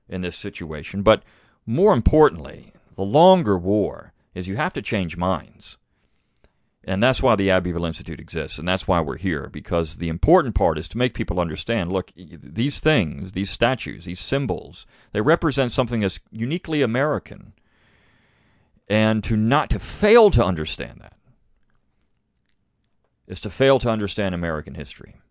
in 0.08 0.20
this 0.20 0.36
situation. 0.36 1.02
But 1.02 1.22
more 1.66 1.92
importantly, 1.94 2.72
the 2.94 3.02
longer 3.02 3.56
war 3.56 4.12
is 4.34 4.48
you 4.48 4.56
have 4.56 4.72
to 4.74 4.82
change 4.82 5.16
minds. 5.16 5.78
And 6.84 7.00
that's 7.00 7.22
why 7.22 7.36
the 7.36 7.50
Abbeville 7.50 7.84
Institute 7.84 8.18
exists, 8.18 8.58
and 8.58 8.66
that's 8.66 8.88
why 8.88 9.00
we're 9.00 9.16
here, 9.16 9.48
because 9.48 9.98
the 9.98 10.08
important 10.08 10.56
part 10.56 10.78
is 10.78 10.88
to 10.88 10.98
make 10.98 11.14
people 11.14 11.38
understand 11.38 11.92
look, 11.92 12.10
these 12.16 12.80
things, 12.80 13.32
these 13.32 13.50
statues, 13.50 14.04
these 14.04 14.18
symbols, 14.18 14.84
they 15.12 15.20
represent 15.20 15.70
something 15.70 16.00
that's 16.00 16.18
uniquely 16.32 16.82
American. 16.82 17.52
And 18.88 19.22
to 19.24 19.36
not 19.36 19.70
to 19.70 19.78
fail 19.78 20.30
to 20.32 20.44
understand 20.44 21.00
that 21.00 21.16
is 23.28 23.40
to 23.40 23.50
fail 23.50 23.78
to 23.78 23.88
understand 23.88 24.34
American 24.34 24.74
history. 24.74 25.21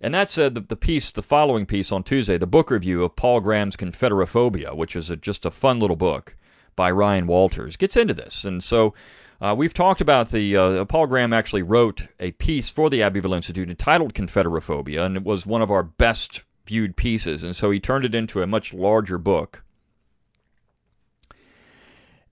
And 0.00 0.14
that 0.14 0.30
said, 0.30 0.54
the, 0.54 0.60
the 0.60 0.76
piece, 0.76 1.12
the 1.12 1.22
following 1.22 1.66
piece 1.66 1.92
on 1.92 2.02
Tuesday, 2.02 2.38
the 2.38 2.46
book 2.46 2.70
review 2.70 3.04
of 3.04 3.16
Paul 3.16 3.40
Graham's 3.40 3.76
Confederophobia, 3.76 4.74
which 4.74 4.96
is 4.96 5.10
a, 5.10 5.16
just 5.16 5.44
a 5.44 5.50
fun 5.50 5.78
little 5.78 5.96
book 5.96 6.36
by 6.74 6.90
Ryan 6.90 7.26
Walters, 7.26 7.76
gets 7.76 7.96
into 7.96 8.14
this. 8.14 8.44
And 8.44 8.64
so 8.64 8.94
uh, 9.40 9.54
we've 9.56 9.74
talked 9.74 10.00
about 10.00 10.30
the 10.30 10.56
uh, 10.56 10.84
Paul 10.86 11.06
Graham 11.06 11.32
actually 11.32 11.62
wrote 11.62 12.08
a 12.18 12.32
piece 12.32 12.70
for 12.70 12.88
the 12.88 13.02
Abbeville 13.02 13.34
Institute 13.34 13.68
entitled 13.68 14.14
Confederophobia, 14.14 15.04
and 15.04 15.16
it 15.16 15.24
was 15.24 15.46
one 15.46 15.62
of 15.62 15.70
our 15.70 15.82
best 15.82 16.44
viewed 16.66 16.96
pieces. 16.96 17.42
And 17.42 17.54
so 17.54 17.70
he 17.70 17.80
turned 17.80 18.04
it 18.04 18.14
into 18.14 18.42
a 18.42 18.46
much 18.46 18.72
larger 18.72 19.18
book. 19.18 19.64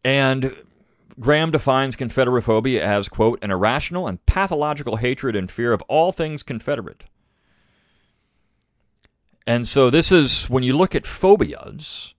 And 0.05 0.57
Graham 1.19 1.51
defines 1.51 1.97
Confederophobia 1.97 2.81
as, 2.81 3.09
quote, 3.09 3.43
an 3.43 3.51
irrational 3.51 4.07
and 4.07 4.25
pathological 4.25 4.97
hatred 4.97 5.35
and 5.35 5.51
fear 5.51 5.73
of 5.73 5.83
all 5.83 6.13
things 6.13 6.43
Confederate. 6.43 7.07
And 9.49 9.67
so 9.67 9.89
this 9.89 10.13
is, 10.13 10.45
when 10.51 10.63
you 10.63 10.77
look 10.77 10.95
at 10.95 11.07
phobias, 11.07 12.13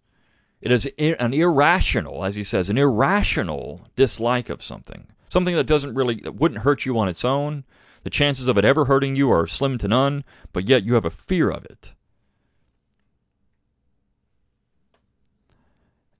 it 0.61 0.71
is 0.71 0.87
an 0.97 1.31
irrational, 1.31 2.25
as 2.25 2.33
he 2.33 2.43
says, 2.43 2.71
an 2.71 2.77
irrational 2.79 3.87
dislike 3.95 4.49
of 4.49 4.63
something. 4.63 5.05
Something 5.29 5.55
that 5.55 5.67
doesn't 5.67 5.93
really, 5.93 6.15
that 6.21 6.33
wouldn't 6.33 6.61
hurt 6.61 6.87
you 6.87 6.97
on 6.97 7.07
its 7.07 7.23
own. 7.23 7.65
The 8.01 8.09
chances 8.09 8.47
of 8.47 8.57
it 8.57 8.65
ever 8.65 8.85
hurting 8.85 9.15
you 9.15 9.29
are 9.31 9.45
slim 9.45 9.77
to 9.77 9.87
none, 9.87 10.23
but 10.53 10.67
yet 10.67 10.83
you 10.83 10.95
have 10.95 11.05
a 11.05 11.11
fear 11.11 11.51
of 11.51 11.65
it. 11.65 11.93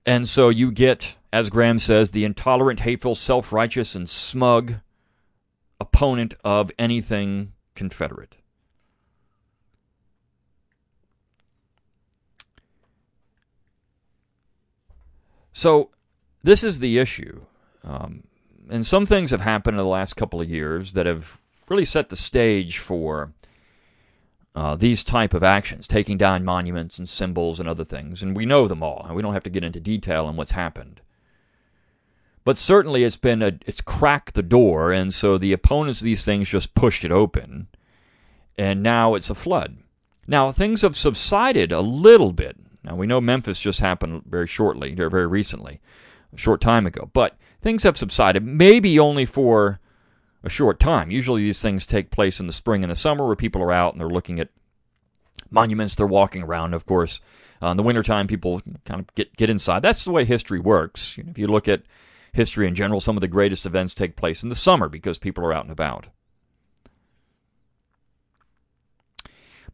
And 0.06 0.28
so 0.28 0.48
you 0.48 0.70
get, 0.70 1.16
as 1.32 1.50
Graham 1.50 1.80
says, 1.80 2.12
the 2.12 2.24
intolerant, 2.24 2.80
hateful, 2.80 3.16
self 3.16 3.52
righteous, 3.52 3.96
and 3.96 4.08
smug 4.08 4.74
opponent 5.80 6.34
of 6.44 6.70
anything 6.78 7.54
Confederate. 7.74 8.39
So, 15.52 15.90
this 16.42 16.64
is 16.64 16.78
the 16.78 16.98
issue. 16.98 17.42
Um, 17.84 18.24
and 18.70 18.86
some 18.86 19.06
things 19.06 19.30
have 19.30 19.40
happened 19.40 19.74
in 19.74 19.84
the 19.84 19.90
last 19.90 20.14
couple 20.14 20.40
of 20.40 20.48
years 20.48 20.92
that 20.92 21.06
have 21.06 21.38
really 21.68 21.84
set 21.84 22.08
the 22.08 22.16
stage 22.16 22.78
for 22.78 23.32
uh, 24.54 24.74
these 24.76 25.04
type 25.04 25.32
of 25.34 25.42
actions, 25.42 25.86
taking 25.86 26.18
down 26.18 26.44
monuments 26.44 26.98
and 26.98 27.08
symbols 27.08 27.60
and 27.60 27.68
other 27.68 27.84
things, 27.84 28.22
and 28.22 28.36
we 28.36 28.46
know 28.46 28.66
them 28.66 28.82
all, 28.82 29.04
and 29.06 29.14
we 29.14 29.22
don't 29.22 29.34
have 29.34 29.44
to 29.44 29.50
get 29.50 29.64
into 29.64 29.80
detail 29.80 30.26
on 30.26 30.36
what's 30.36 30.52
happened. 30.52 31.00
But 32.44 32.58
certainly, 32.58 33.04
it's 33.04 33.16
been 33.16 33.42
a, 33.42 33.58
it's 33.66 33.80
cracked 33.80 34.34
the 34.34 34.42
door, 34.42 34.92
and 34.92 35.14
so 35.14 35.38
the 35.38 35.52
opponents 35.52 36.00
of 36.00 36.04
these 36.04 36.24
things 36.24 36.48
just 36.48 36.74
pushed 36.74 37.04
it 37.04 37.12
open, 37.12 37.68
and 38.58 38.82
now 38.82 39.14
it's 39.14 39.30
a 39.30 39.34
flood. 39.34 39.78
Now 40.26 40.50
things 40.52 40.82
have 40.82 40.96
subsided 40.96 41.72
a 41.72 41.80
little 41.80 42.32
bit. 42.32 42.56
Now 42.82 42.96
we 42.96 43.06
know 43.06 43.20
Memphis 43.20 43.60
just 43.60 43.80
happened 43.80 44.22
very 44.26 44.46
shortly, 44.46 44.98
or 44.98 45.10
very 45.10 45.26
recently, 45.26 45.80
a 46.32 46.38
short 46.38 46.60
time 46.60 46.86
ago, 46.86 47.10
but 47.12 47.36
things 47.60 47.82
have 47.82 47.96
subsided, 47.96 48.44
maybe 48.44 48.98
only 48.98 49.26
for 49.26 49.80
a 50.42 50.48
short 50.48 50.80
time. 50.80 51.10
Usually 51.10 51.42
these 51.42 51.60
things 51.60 51.84
take 51.84 52.10
place 52.10 52.40
in 52.40 52.46
the 52.46 52.52
spring 52.52 52.82
and 52.82 52.90
the 52.90 52.96
summer 52.96 53.26
where 53.26 53.36
people 53.36 53.62
are 53.62 53.72
out 53.72 53.92
and 53.92 54.00
they're 54.00 54.08
looking 54.08 54.40
at 54.40 54.48
monuments, 55.50 55.94
they're 55.94 56.06
walking 56.06 56.42
around, 56.42 56.74
of 56.74 56.86
course. 56.86 57.20
Uh, 57.62 57.68
in 57.68 57.76
the 57.76 57.82
wintertime, 57.82 58.26
people 58.26 58.62
kind 58.86 59.00
of 59.00 59.14
get, 59.14 59.36
get 59.36 59.50
inside. 59.50 59.80
That's 59.82 60.04
the 60.04 60.12
way 60.12 60.24
history 60.24 60.58
works. 60.58 61.18
If 61.18 61.36
you 61.36 61.46
look 61.46 61.68
at 61.68 61.82
history 62.32 62.66
in 62.66 62.74
general, 62.74 63.00
some 63.00 63.16
of 63.16 63.20
the 63.20 63.28
greatest 63.28 63.66
events 63.66 63.92
take 63.92 64.16
place 64.16 64.42
in 64.42 64.48
the 64.48 64.54
summer 64.54 64.88
because 64.88 65.18
people 65.18 65.44
are 65.44 65.52
out 65.52 65.64
and 65.64 65.72
about. 65.72 66.08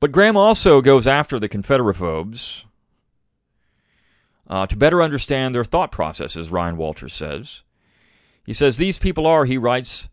But 0.01 0.13
Graham 0.13 0.37
also 0.37 0.83
goes 0.83 1.07
after 1.07 1.39
the 1.39 1.49
Confederophobes 1.49 2.65
uh, 4.49 4.67
to 4.67 4.77
better 4.77 5.03
understand 5.03 5.55
their 5.55 5.65
thought 5.65 5.91
processes, 5.91 6.51
Ryan 6.51 6.77
Walters 6.77 7.15
says. 7.15 7.63
He 8.45 8.53
says, 8.53 8.77
These 8.77 8.99
people 8.99 9.27
are, 9.27 9.45
he 9.45 9.59
writes, 9.59 10.09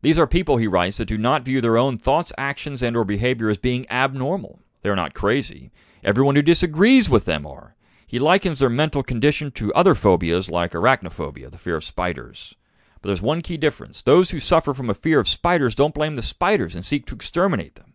these 0.00 0.18
are 0.18 0.28
people, 0.28 0.58
he 0.58 0.68
writes, 0.68 0.96
that 0.98 1.06
do 1.06 1.18
not 1.18 1.44
view 1.44 1.60
their 1.60 1.76
own 1.76 1.98
thoughts, 1.98 2.32
actions, 2.38 2.82
and 2.82 2.96
or 2.96 3.04
behavior 3.04 3.48
as 3.48 3.58
being 3.58 3.84
abnormal. 3.90 4.60
They 4.82 4.90
are 4.90 4.96
not 4.96 5.14
crazy. 5.14 5.72
Everyone 6.04 6.36
who 6.36 6.42
disagrees 6.42 7.10
with 7.10 7.24
them 7.24 7.44
are. 7.44 7.74
He 8.06 8.20
likens 8.20 8.60
their 8.60 8.70
mental 8.70 9.02
condition 9.02 9.50
to 9.52 9.74
other 9.74 9.94
phobias 9.94 10.48
like 10.48 10.72
arachnophobia, 10.72 11.50
the 11.50 11.58
fear 11.58 11.76
of 11.76 11.84
spiders. 11.84 12.54
But 13.02 13.08
there's 13.08 13.20
one 13.20 13.42
key 13.42 13.56
difference. 13.56 14.02
Those 14.02 14.30
who 14.30 14.38
suffer 14.38 14.72
from 14.72 14.88
a 14.88 14.94
fear 14.94 15.18
of 15.18 15.28
spiders 15.28 15.74
don't 15.74 15.94
blame 15.94 16.14
the 16.14 16.22
spiders 16.22 16.74
and 16.74 16.84
seek 16.84 17.04
to 17.06 17.14
exterminate 17.14 17.74
them. 17.74 17.87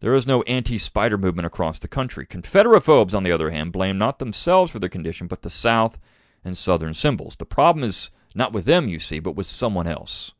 There 0.00 0.14
is 0.14 0.26
no 0.26 0.42
anti 0.42 0.78
spider 0.78 1.18
movement 1.18 1.46
across 1.46 1.78
the 1.78 1.88
country. 1.88 2.26
Confederophobes, 2.26 3.14
on 3.14 3.22
the 3.22 3.32
other 3.32 3.50
hand, 3.50 3.72
blame 3.72 3.98
not 3.98 4.18
themselves 4.18 4.72
for 4.72 4.78
their 4.78 4.88
condition, 4.88 5.26
but 5.26 5.42
the 5.42 5.50
South 5.50 5.98
and 6.42 6.56
Southern 6.56 6.94
symbols. 6.94 7.36
The 7.36 7.44
problem 7.44 7.84
is 7.84 8.10
not 8.34 8.52
with 8.52 8.64
them, 8.64 8.88
you 8.88 8.98
see, 8.98 9.18
but 9.18 9.36
with 9.36 9.46
someone 9.46 9.86
else. 9.86 10.32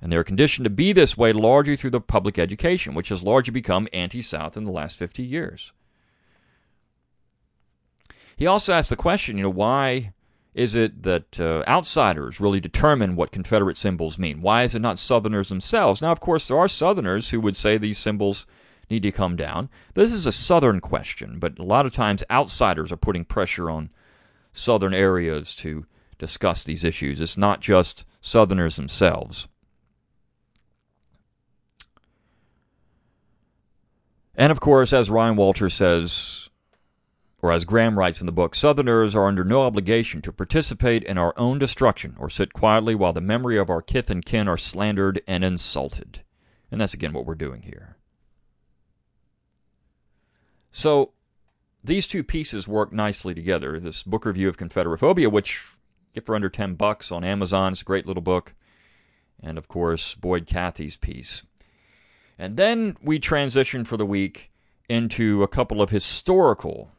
And 0.00 0.12
they 0.12 0.16
are 0.16 0.24
conditioned 0.24 0.64
to 0.64 0.70
be 0.70 0.92
this 0.92 1.16
way 1.16 1.32
largely 1.32 1.74
through 1.74 1.90
the 1.90 2.00
public 2.00 2.38
education, 2.38 2.94
which 2.94 3.08
has 3.08 3.22
largely 3.22 3.52
become 3.52 3.88
anti 3.92 4.22
South 4.22 4.56
in 4.56 4.64
the 4.64 4.70
last 4.70 4.96
50 4.96 5.24
years. 5.24 5.72
He 8.36 8.46
also 8.46 8.72
asked 8.72 8.90
the 8.90 8.96
question, 8.96 9.36
you 9.36 9.42
know, 9.42 9.50
why 9.50 10.12
is 10.54 10.76
it 10.76 11.02
that 11.02 11.40
uh, 11.40 11.64
outsiders 11.66 12.38
really 12.38 12.60
determine 12.60 13.16
what 13.16 13.32
Confederate 13.32 13.76
symbols 13.76 14.18
mean? 14.18 14.40
Why 14.40 14.62
is 14.62 14.76
it 14.76 14.82
not 14.82 15.00
Southerners 15.00 15.48
themselves? 15.48 16.00
Now, 16.00 16.12
of 16.12 16.20
course, 16.20 16.46
there 16.46 16.58
are 16.58 16.68
Southerners 16.68 17.30
who 17.30 17.40
would 17.40 17.56
say 17.56 17.76
these 17.76 17.98
symbols 17.98 18.46
need 18.90 19.02
to 19.02 19.12
come 19.12 19.36
down. 19.36 19.68
This 19.94 20.12
is 20.12 20.26
a 20.26 20.32
Southern 20.32 20.80
question, 20.80 21.38
but 21.38 21.58
a 21.58 21.64
lot 21.64 21.86
of 21.86 21.92
times 21.92 22.24
outsiders 22.30 22.92
are 22.92 22.96
putting 22.96 23.24
pressure 23.24 23.70
on 23.70 23.90
Southern 24.52 24.94
areas 24.94 25.54
to 25.56 25.86
discuss 26.18 26.64
these 26.64 26.84
issues. 26.84 27.20
It's 27.20 27.36
not 27.36 27.60
just 27.60 28.04
Southerners 28.20 28.76
themselves. 28.76 29.48
And 34.34 34.52
of 34.52 34.60
course, 34.60 34.92
as 34.92 35.10
Ryan 35.10 35.36
Walter 35.36 35.68
says, 35.68 36.48
or 37.42 37.52
as 37.52 37.64
Graham 37.64 37.98
writes 37.98 38.20
in 38.20 38.26
the 38.26 38.32
book, 38.32 38.54
Southerners 38.54 39.14
are 39.14 39.26
under 39.26 39.44
no 39.44 39.62
obligation 39.62 40.22
to 40.22 40.32
participate 40.32 41.04
in 41.04 41.18
our 41.18 41.34
own 41.36 41.58
destruction 41.58 42.16
or 42.18 42.30
sit 42.30 42.52
quietly 42.52 42.94
while 42.94 43.12
the 43.12 43.20
memory 43.20 43.58
of 43.58 43.70
our 43.70 43.82
kith 43.82 44.10
and 44.10 44.24
kin 44.24 44.48
are 44.48 44.56
slandered 44.56 45.20
and 45.26 45.44
insulted. 45.44 46.22
And 46.70 46.80
that's 46.80 46.94
again 46.94 47.12
what 47.12 47.26
we're 47.26 47.34
doing 47.34 47.62
here. 47.62 47.97
So 50.70 51.12
these 51.82 52.06
two 52.06 52.22
pieces 52.22 52.68
work 52.68 52.92
nicely 52.92 53.34
together. 53.34 53.78
This 53.80 54.02
book 54.02 54.24
review 54.24 54.48
of 54.48 54.56
Confederophobia, 54.56 55.30
which 55.30 55.64
get 56.14 56.26
for 56.26 56.34
under 56.34 56.48
10 56.48 56.74
bucks 56.74 57.12
on 57.12 57.24
Amazon, 57.24 57.72
it's 57.72 57.82
a 57.82 57.84
great 57.84 58.06
little 58.06 58.22
book. 58.22 58.54
And 59.42 59.56
of 59.56 59.68
course, 59.68 60.14
Boyd 60.14 60.46
Cathey's 60.46 60.96
piece. 60.96 61.44
And 62.38 62.56
then 62.56 62.96
we 63.02 63.18
transition 63.18 63.84
for 63.84 63.96
the 63.96 64.06
week 64.06 64.50
into 64.88 65.42
a 65.42 65.48
couple 65.48 65.82
of 65.82 65.90
historical 65.90 66.90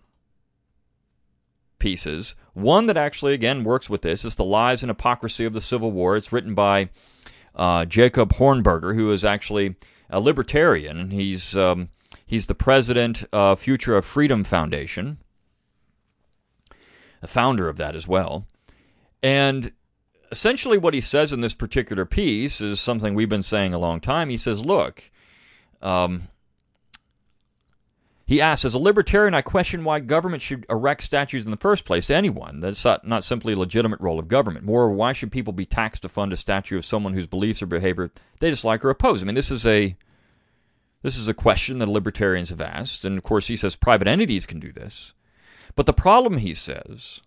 pieces. 1.79 2.35
One 2.53 2.85
that 2.85 2.97
actually, 2.97 3.33
again, 3.33 3.63
works 3.63 3.89
with 3.89 4.01
this 4.01 4.25
is 4.25 4.35
The 4.35 4.43
Lies 4.43 4.83
and 4.83 4.89
Hypocrisy 4.89 5.45
of 5.45 5.53
the 5.53 5.61
Civil 5.61 5.91
War. 5.91 6.15
It's 6.15 6.31
written 6.31 6.53
by 6.53 6.89
uh, 7.55 7.85
Jacob 7.85 8.33
Hornberger, 8.33 8.95
who 8.95 9.11
is 9.11 9.25
actually 9.25 9.75
a 10.09 10.19
libertarian. 10.19 11.09
He's, 11.09 11.55
um, 11.55 11.89
he's 12.29 12.45
the 12.45 12.53
president 12.53 13.25
of 13.33 13.59
Future 13.59 13.97
of 13.97 14.05
Freedom 14.05 14.43
Foundation, 14.43 15.17
the 17.21 17.27
founder 17.27 17.67
of 17.67 17.77
that 17.77 17.95
as 17.95 18.07
well. 18.07 18.45
And 19.23 19.71
essentially, 20.31 20.77
what 20.77 20.93
he 20.93 21.01
says 21.01 21.33
in 21.33 21.41
this 21.41 21.55
particular 21.55 22.05
piece 22.05 22.61
is 22.61 22.79
something 22.79 23.15
we've 23.15 23.27
been 23.27 23.41
saying 23.41 23.73
a 23.73 23.79
long 23.79 23.99
time. 23.99 24.29
He 24.29 24.37
says, 24.37 24.63
look, 24.63 25.09
um, 25.81 26.27
He 28.29 28.39
asks, 28.39 28.63
as 28.63 28.75
a 28.75 28.79
libertarian, 28.79 29.33
I 29.33 29.41
question 29.41 29.83
why 29.83 30.01
government 30.01 30.43
should 30.43 30.63
erect 30.69 31.01
statues 31.01 31.45
in 31.45 31.51
the 31.51 31.57
first 31.57 31.83
place 31.83 32.05
to 32.07 32.15
anyone. 32.15 32.59
That's 32.59 32.85
not, 32.85 33.07
not 33.07 33.23
simply 33.23 33.53
a 33.53 33.57
legitimate 33.57 33.99
role 33.99 34.19
of 34.19 34.27
government. 34.27 34.65
Moreover, 34.65 34.93
why 34.93 35.13
should 35.13 35.31
people 35.31 35.51
be 35.51 35.65
taxed 35.65 36.03
to 36.03 36.09
fund 36.09 36.31
a 36.31 36.37
statue 36.37 36.77
of 36.77 36.85
someone 36.85 37.15
whose 37.15 37.25
beliefs 37.25 37.63
or 37.63 37.65
behavior 37.65 38.11
they 38.39 38.51
dislike 38.51 38.85
or 38.85 38.91
oppose? 38.91 39.23
I 39.23 39.25
mean, 39.25 39.33
this 39.33 39.49
is 39.49 39.65
a 39.65 39.97
this 41.01 41.17
is 41.17 41.27
a 41.27 41.33
question 41.33 41.79
that 41.79 41.87
libertarians 41.87 42.49
have 42.49 42.61
asked, 42.61 43.05
and 43.05 43.17
of 43.17 43.23
course, 43.23 43.47
he 43.47 43.55
says 43.55 43.75
private 43.75 44.07
entities 44.07 44.45
can 44.45 44.59
do 44.59 44.71
this. 44.71 45.13
But 45.75 45.85
the 45.85 45.93
problem, 45.93 46.37
he 46.37 46.53
says, 46.53 47.21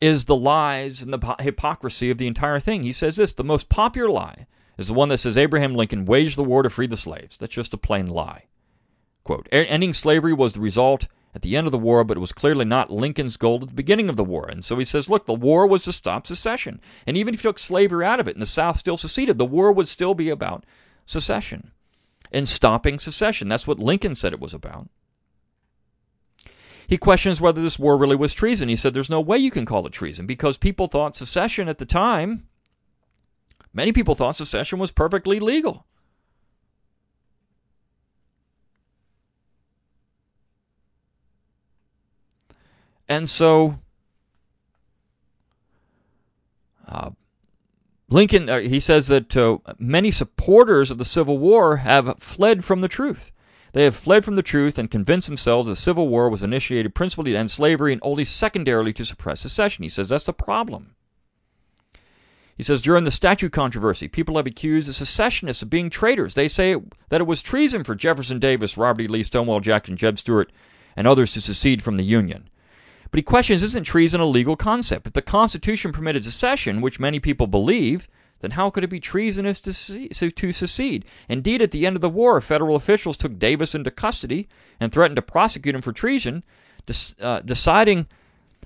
is 0.00 0.26
the 0.26 0.36
lies 0.36 1.00
and 1.00 1.12
the 1.12 1.36
hypocrisy 1.40 2.10
of 2.10 2.18
the 2.18 2.26
entire 2.26 2.60
thing. 2.60 2.82
He 2.82 2.92
says 2.92 3.16
this 3.16 3.32
the 3.32 3.44
most 3.44 3.68
popular 3.68 4.10
lie 4.10 4.46
is 4.76 4.88
the 4.88 4.94
one 4.94 5.08
that 5.08 5.18
says 5.18 5.38
Abraham 5.38 5.74
Lincoln 5.74 6.04
waged 6.04 6.36
the 6.36 6.44
war 6.44 6.62
to 6.62 6.68
free 6.70 6.86
the 6.86 6.96
slaves. 6.96 7.38
That's 7.38 7.54
just 7.54 7.72
a 7.72 7.78
plain 7.78 8.06
lie. 8.06 8.44
Quote, 9.22 9.48
ending 9.50 9.94
slavery 9.94 10.34
was 10.34 10.54
the 10.54 10.60
result 10.60 11.06
at 11.34 11.42
the 11.42 11.56
end 11.56 11.66
of 11.66 11.72
the 11.72 11.78
war, 11.78 12.04
but 12.04 12.16
it 12.16 12.20
was 12.20 12.32
clearly 12.32 12.64
not 12.64 12.90
Lincoln's 12.90 13.36
goal 13.36 13.60
at 13.62 13.68
the 13.68 13.74
beginning 13.74 14.08
of 14.08 14.16
the 14.16 14.24
war. 14.24 14.46
And 14.46 14.64
so 14.64 14.78
he 14.78 14.84
says, 14.84 15.08
look, 15.08 15.26
the 15.26 15.34
war 15.34 15.66
was 15.66 15.84
to 15.84 15.92
stop 15.92 16.26
secession. 16.26 16.80
And 17.06 17.16
even 17.16 17.34
if 17.34 17.42
you 17.42 17.50
took 17.50 17.58
slavery 17.58 18.04
out 18.04 18.20
of 18.20 18.28
it 18.28 18.36
and 18.36 18.42
the 18.42 18.46
South 18.46 18.78
still 18.78 18.96
seceded, 18.96 19.38
the 19.38 19.44
war 19.44 19.72
would 19.72 19.88
still 19.88 20.14
be 20.14 20.28
about 20.30 20.64
secession 21.06 21.72
and 22.32 22.46
stopping 22.46 22.98
secession. 22.98 23.48
That's 23.48 23.66
what 23.66 23.78
Lincoln 23.78 24.14
said 24.14 24.32
it 24.32 24.40
was 24.40 24.54
about. 24.54 24.88
He 26.86 26.98
questions 26.98 27.40
whether 27.40 27.62
this 27.62 27.78
war 27.78 27.96
really 27.96 28.16
was 28.16 28.34
treason. 28.34 28.68
He 28.68 28.76
said 28.76 28.92
there's 28.94 29.10
no 29.10 29.20
way 29.20 29.38
you 29.38 29.50
can 29.50 29.64
call 29.64 29.86
it 29.86 29.92
treason 29.92 30.26
because 30.26 30.58
people 30.58 30.86
thought 30.86 31.16
secession 31.16 31.68
at 31.68 31.78
the 31.78 31.86
time 31.86 32.46
Many 33.74 33.92
people 33.92 34.14
thought 34.14 34.36
secession 34.36 34.78
was 34.78 34.92
perfectly 34.92 35.40
legal. 35.40 35.84
And 43.08 43.28
so 43.28 43.78
uh, 46.86 47.10
Lincoln, 48.08 48.48
uh, 48.48 48.60
he 48.60 48.80
says 48.80 49.08
that 49.08 49.36
uh, 49.36 49.58
many 49.78 50.10
supporters 50.10 50.90
of 50.90 50.98
the 50.98 51.04
Civil 51.04 51.38
War 51.38 51.78
have 51.78 52.18
fled 52.18 52.64
from 52.64 52.80
the 52.80 52.88
truth. 52.88 53.32
They 53.72 53.84
have 53.84 53.96
fled 53.96 54.24
from 54.24 54.36
the 54.36 54.42
truth 54.42 54.78
and 54.78 54.90
convinced 54.90 55.26
themselves 55.26 55.68
the 55.68 55.74
Civil 55.74 56.08
War 56.08 56.28
was 56.30 56.44
initiated 56.44 56.94
principally 56.94 57.32
to 57.32 57.38
end 57.38 57.50
slavery 57.50 57.92
and 57.92 58.00
only 58.04 58.24
secondarily 58.24 58.92
to 58.92 59.04
suppress 59.04 59.40
secession. 59.40 59.82
He 59.82 59.88
says 59.88 60.08
that's 60.08 60.24
the 60.24 60.32
problem. 60.32 60.94
He 62.56 62.62
says 62.62 62.82
during 62.82 63.02
the 63.02 63.10
statue 63.10 63.48
controversy, 63.48 64.06
people 64.06 64.36
have 64.36 64.46
accused 64.46 64.88
the 64.88 64.92
secessionists 64.92 65.62
of 65.62 65.70
being 65.70 65.90
traitors. 65.90 66.34
They 66.34 66.46
say 66.46 66.76
that 67.08 67.20
it 67.20 67.26
was 67.26 67.42
treason 67.42 67.82
for 67.82 67.96
Jefferson 67.96 68.38
Davis, 68.38 68.76
Robert 68.76 69.02
E. 69.02 69.08
Lee, 69.08 69.24
Stonewall 69.24 69.58
Jackson, 69.58 69.96
Jeb 69.96 70.18
Stuart, 70.18 70.52
and 70.94 71.08
others 71.08 71.32
to 71.32 71.40
secede 71.40 71.82
from 71.82 71.96
the 71.96 72.04
Union. 72.04 72.48
But 73.14 73.18
he 73.20 73.22
questions 73.22 73.62
isn't 73.62 73.84
treason 73.84 74.20
a 74.20 74.26
legal 74.26 74.56
concept? 74.56 75.06
If 75.06 75.12
the 75.12 75.22
Constitution 75.22 75.92
permitted 75.92 76.24
secession, 76.24 76.80
which 76.80 76.98
many 76.98 77.20
people 77.20 77.46
believe, 77.46 78.08
then 78.40 78.50
how 78.50 78.70
could 78.70 78.82
it 78.82 78.90
be 78.90 78.98
treasonous 78.98 79.60
to, 79.60 79.72
secede? 80.52 81.04
Indeed, 81.28 81.62
at 81.62 81.70
the 81.70 81.86
end 81.86 81.94
of 81.94 82.02
the 82.02 82.08
war, 82.08 82.40
federal 82.40 82.74
officials 82.74 83.16
took 83.16 83.38
Davis 83.38 83.72
into 83.72 83.92
custody 83.92 84.48
and 84.80 84.90
threatened 84.90 85.14
to 85.14 85.22
prosecute 85.22 85.76
him 85.76 85.80
for 85.80 85.92
treason, 85.92 86.42
uh, 87.20 87.38
deciding 87.38 88.08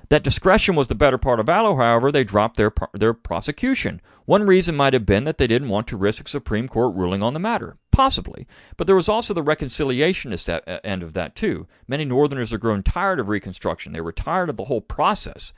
that 0.09 0.25
discretion 0.25 0.75
was 0.75 0.88
the 0.88 0.95
better 0.95 1.19
part 1.19 1.40
of 1.40 1.45
valor, 1.45 1.76
however, 1.76 2.11
they 2.11 2.25
dropped 2.25 2.57
their, 2.57 2.73
their 2.95 3.12
prosecution. 3.12 4.00
One 4.25 4.47
reason 4.47 4.75
might 4.75 4.94
have 4.94 5.05
been 5.05 5.25
that 5.25 5.37
they 5.37 5.46
didn't 5.46 5.68
want 5.68 5.87
to 5.88 5.96
risk 5.99 6.25
a 6.25 6.31
Supreme 6.31 6.68
Court 6.68 6.96
ruling 6.96 7.22
on 7.22 7.35
the 7.35 7.38
matter. 7.38 7.77
Possibly. 7.98 8.46
But 8.76 8.87
there 8.87 8.94
was 8.94 9.08
also 9.08 9.34
the 9.34 9.42
reconciliationist 9.42 10.61
end 10.84 11.02
of 11.02 11.14
that, 11.14 11.34
too. 11.34 11.66
Many 11.88 12.04
Northerners 12.04 12.52
had 12.52 12.61
grown 12.61 12.84
tired 12.84 13.18
of 13.18 13.26
Reconstruction. 13.26 13.92
They 13.92 14.00
were 14.00 14.12
tired 14.12 14.48
of 14.48 14.56
the 14.56 14.66
whole 14.66 14.80
process. 14.80 15.52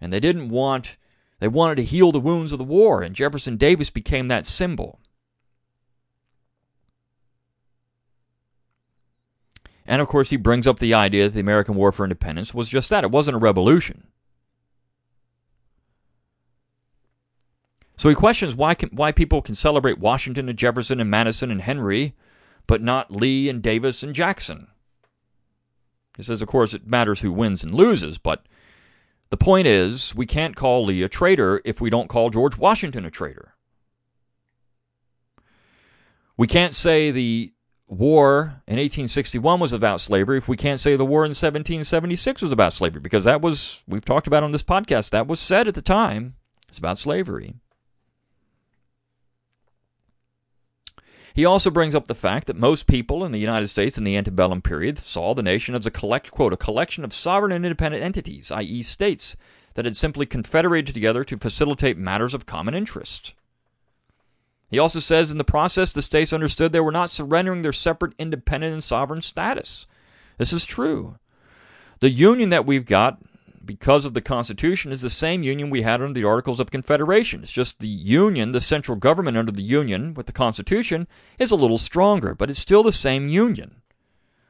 And 0.00 0.10
they 0.10 0.18
didn't 0.18 0.48
want, 0.48 0.96
they 1.40 1.48
wanted 1.48 1.74
to 1.74 1.84
heal 1.84 2.10
the 2.10 2.18
wounds 2.18 2.52
of 2.52 2.58
the 2.58 2.64
war, 2.64 3.02
and 3.02 3.14
Jefferson 3.14 3.58
Davis 3.58 3.90
became 3.90 4.28
that 4.28 4.46
symbol. 4.46 4.98
And 9.84 10.00
of 10.00 10.08
course, 10.08 10.30
he 10.30 10.38
brings 10.38 10.66
up 10.66 10.78
the 10.78 10.94
idea 10.94 11.24
that 11.24 11.34
the 11.34 11.40
American 11.40 11.74
War 11.74 11.92
for 11.92 12.04
Independence 12.04 12.54
was 12.54 12.70
just 12.70 12.88
that 12.88 13.04
it 13.04 13.10
wasn't 13.10 13.36
a 13.36 13.38
revolution. 13.38 14.06
So 17.96 18.08
he 18.08 18.14
questions 18.14 18.56
why, 18.56 18.74
can, 18.74 18.90
why 18.90 19.12
people 19.12 19.40
can 19.40 19.54
celebrate 19.54 19.98
Washington 19.98 20.48
and 20.48 20.58
Jefferson 20.58 21.00
and 21.00 21.10
Madison 21.10 21.50
and 21.50 21.62
Henry, 21.62 22.14
but 22.66 22.82
not 22.82 23.10
Lee 23.10 23.48
and 23.48 23.62
Davis 23.62 24.02
and 24.02 24.14
Jackson. 24.14 24.68
He 26.16 26.22
says, 26.22 26.42
of 26.42 26.48
course, 26.48 26.74
it 26.74 26.86
matters 26.86 27.20
who 27.20 27.32
wins 27.32 27.62
and 27.62 27.74
loses, 27.74 28.18
but 28.18 28.46
the 29.30 29.36
point 29.36 29.66
is, 29.66 30.14
we 30.14 30.26
can't 30.26 30.54
call 30.54 30.84
Lee 30.84 31.02
a 31.02 31.08
traitor 31.08 31.60
if 31.64 31.80
we 31.80 31.90
don't 31.90 32.08
call 32.08 32.30
George 32.30 32.56
Washington 32.56 33.04
a 33.04 33.10
traitor. 33.10 33.54
We 36.36 36.46
can't 36.46 36.74
say 36.74 37.10
the 37.10 37.52
war 37.86 38.62
in 38.66 38.76
1861 38.76 39.60
was 39.60 39.72
about 39.72 40.00
slavery 40.00 40.38
if 40.38 40.48
we 40.48 40.56
can't 40.56 40.80
say 40.80 40.96
the 40.96 41.04
war 41.04 41.20
in 41.24 41.30
1776 41.30 42.42
was 42.42 42.50
about 42.50 42.72
slavery 42.72 43.00
because 43.00 43.24
that 43.24 43.40
was 43.42 43.84
we've 43.86 44.04
talked 44.04 44.26
about 44.26 44.42
on 44.42 44.52
this 44.52 44.62
podcast 44.62 45.10
that 45.10 45.26
was 45.26 45.38
said 45.38 45.68
at 45.68 45.74
the 45.74 45.82
time 45.82 46.34
it's 46.68 46.78
about 46.78 46.98
slavery 46.98 47.56
he 51.34 51.44
also 51.44 51.70
brings 51.70 51.94
up 51.94 52.06
the 52.06 52.14
fact 52.14 52.46
that 52.46 52.56
most 52.56 52.86
people 52.86 53.24
in 53.24 53.32
the 53.32 53.38
united 53.38 53.66
states 53.68 53.98
in 53.98 54.04
the 54.04 54.16
antebellum 54.16 54.62
period 54.62 54.98
saw 54.98 55.34
the 55.34 55.42
nation 55.42 55.74
as 55.74 55.86
a 55.86 55.90
collect 55.90 56.30
quote 56.30 56.52
a 56.52 56.56
collection 56.56 57.04
of 57.04 57.12
sovereign 57.12 57.52
and 57.52 57.64
independent 57.64 58.02
entities 58.02 58.50
i.e 58.50 58.82
states 58.82 59.36
that 59.74 59.84
had 59.84 59.96
simply 59.96 60.24
confederated 60.24 60.94
together 60.94 61.24
to 61.24 61.36
facilitate 61.36 61.98
matters 61.98 62.34
of 62.34 62.46
common 62.46 62.74
interest 62.74 63.34
he 64.74 64.80
also 64.80 64.98
says 64.98 65.30
in 65.30 65.38
the 65.38 65.44
process, 65.44 65.92
the 65.92 66.02
states 66.02 66.32
understood 66.32 66.72
they 66.72 66.80
were 66.80 66.90
not 66.90 67.08
surrendering 67.08 67.62
their 67.62 67.72
separate, 67.72 68.12
independent, 68.18 68.72
and 68.72 68.82
sovereign 68.82 69.22
status. 69.22 69.86
This 70.36 70.52
is 70.52 70.64
true. 70.64 71.16
The 72.00 72.10
union 72.10 72.48
that 72.48 72.66
we've 72.66 72.84
got 72.84 73.22
because 73.64 74.04
of 74.04 74.14
the 74.14 74.20
Constitution 74.20 74.92
is 74.92 75.00
the 75.00 75.10
same 75.10 75.42
union 75.42 75.70
we 75.70 75.82
had 75.82 76.02
under 76.02 76.12
the 76.12 76.26
Articles 76.26 76.60
of 76.60 76.70
Confederation. 76.70 77.42
It's 77.42 77.52
just 77.52 77.78
the 77.78 77.88
union, 77.88 78.50
the 78.50 78.60
central 78.60 78.96
government 78.96 79.36
under 79.36 79.52
the 79.52 79.62
union 79.62 80.14
with 80.14 80.26
the 80.26 80.32
Constitution, 80.32 81.06
is 81.38 81.50
a 81.50 81.56
little 81.56 81.78
stronger, 81.78 82.34
but 82.34 82.50
it's 82.50 82.58
still 82.58 82.82
the 82.82 82.92
same 82.92 83.28
union. 83.28 83.82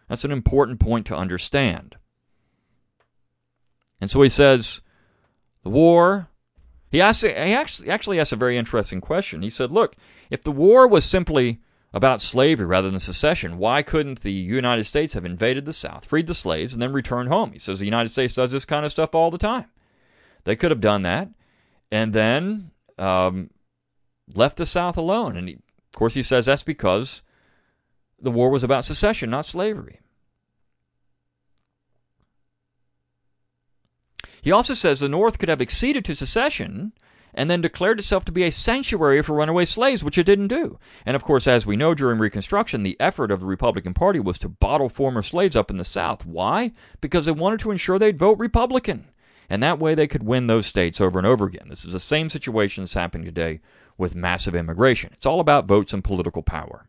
That's 0.08 0.24
an 0.24 0.30
important 0.30 0.80
point 0.80 1.06
to 1.06 1.16
understand. 1.16 1.96
And 4.00 4.10
so 4.10 4.20
he 4.22 4.28
says 4.28 4.82
the 5.62 5.70
war. 5.70 6.28
He, 6.90 7.00
asks, 7.00 7.22
he 7.22 7.30
actually, 7.30 7.90
actually 7.90 8.20
asks 8.20 8.32
a 8.32 8.36
very 8.36 8.56
interesting 8.56 9.00
question. 9.00 9.42
He 9.42 9.50
said, 9.50 9.72
Look, 9.72 9.96
if 10.30 10.42
the 10.42 10.52
war 10.52 10.86
was 10.86 11.04
simply 11.04 11.60
about 11.94 12.20
slavery 12.20 12.66
rather 12.66 12.90
than 12.90 12.98
secession, 12.98 13.56
why 13.56 13.80
couldn't 13.80 14.22
the 14.22 14.32
United 14.32 14.82
States 14.82 15.14
have 15.14 15.24
invaded 15.24 15.64
the 15.64 15.72
South, 15.72 16.04
freed 16.04 16.26
the 16.26 16.34
slaves, 16.34 16.72
and 16.72 16.82
then 16.82 16.92
returned 16.92 17.28
home? 17.28 17.52
He 17.52 17.60
says 17.60 17.78
the 17.78 17.84
United 17.84 18.08
States 18.08 18.34
does 18.34 18.50
this 18.50 18.64
kind 18.64 18.84
of 18.84 18.90
stuff 18.90 19.14
all 19.14 19.30
the 19.30 19.38
time. 19.38 19.66
They 20.42 20.56
could 20.56 20.72
have 20.72 20.80
done 20.80 21.02
that 21.02 21.30
and 21.92 22.12
then 22.12 22.72
um, 22.98 23.50
left 24.34 24.56
the 24.56 24.66
South 24.66 24.96
alone. 24.96 25.36
And 25.36 25.48
he, 25.48 25.54
of 25.54 25.92
course, 25.94 26.14
he 26.14 26.24
says 26.24 26.46
that's 26.46 26.64
because 26.64 27.22
the 28.20 28.32
war 28.32 28.50
was 28.50 28.64
about 28.64 28.84
secession, 28.84 29.30
not 29.30 29.46
slavery. 29.46 30.00
He 34.42 34.50
also 34.50 34.74
says 34.74 34.98
the 34.98 35.08
North 35.08 35.38
could 35.38 35.48
have 35.48 35.62
acceded 35.62 36.04
to 36.06 36.16
secession 36.16 36.92
and 37.34 37.50
then 37.50 37.60
declared 37.60 37.98
itself 37.98 38.24
to 38.24 38.32
be 38.32 38.44
a 38.44 38.52
sanctuary 38.52 39.22
for 39.22 39.34
runaway 39.34 39.64
slaves, 39.64 40.02
which 40.02 40.16
it 40.16 40.24
didn't 40.24 40.48
do. 40.48 40.78
And 41.04 41.16
of 41.16 41.24
course, 41.24 41.46
as 41.46 41.66
we 41.66 41.76
know 41.76 41.94
during 41.94 42.18
Reconstruction, 42.18 42.82
the 42.82 42.96
effort 43.00 43.30
of 43.30 43.40
the 43.40 43.46
Republican 43.46 43.92
Party 43.92 44.20
was 44.20 44.38
to 44.38 44.48
bottle 44.48 44.88
former 44.88 45.22
slaves 45.22 45.56
up 45.56 45.70
in 45.70 45.76
the 45.76 45.84
South. 45.84 46.24
Why? 46.24 46.72
Because 47.00 47.26
they 47.26 47.32
wanted 47.32 47.60
to 47.60 47.70
ensure 47.70 47.98
they'd 47.98 48.18
vote 48.18 48.38
Republican. 48.38 49.08
And 49.50 49.62
that 49.62 49.78
way 49.78 49.94
they 49.94 50.06
could 50.06 50.22
win 50.22 50.46
those 50.46 50.66
states 50.66 51.00
over 51.00 51.18
and 51.18 51.26
over 51.26 51.44
again. 51.44 51.68
This 51.68 51.84
is 51.84 51.92
the 51.92 52.00
same 52.00 52.30
situation 52.30 52.82
that's 52.82 52.94
happening 52.94 53.26
today 53.26 53.60
with 53.98 54.14
massive 54.14 54.54
immigration. 54.54 55.10
It's 55.12 55.26
all 55.26 55.40
about 55.40 55.68
votes 55.68 55.92
and 55.92 56.02
political 56.02 56.42
power. 56.42 56.88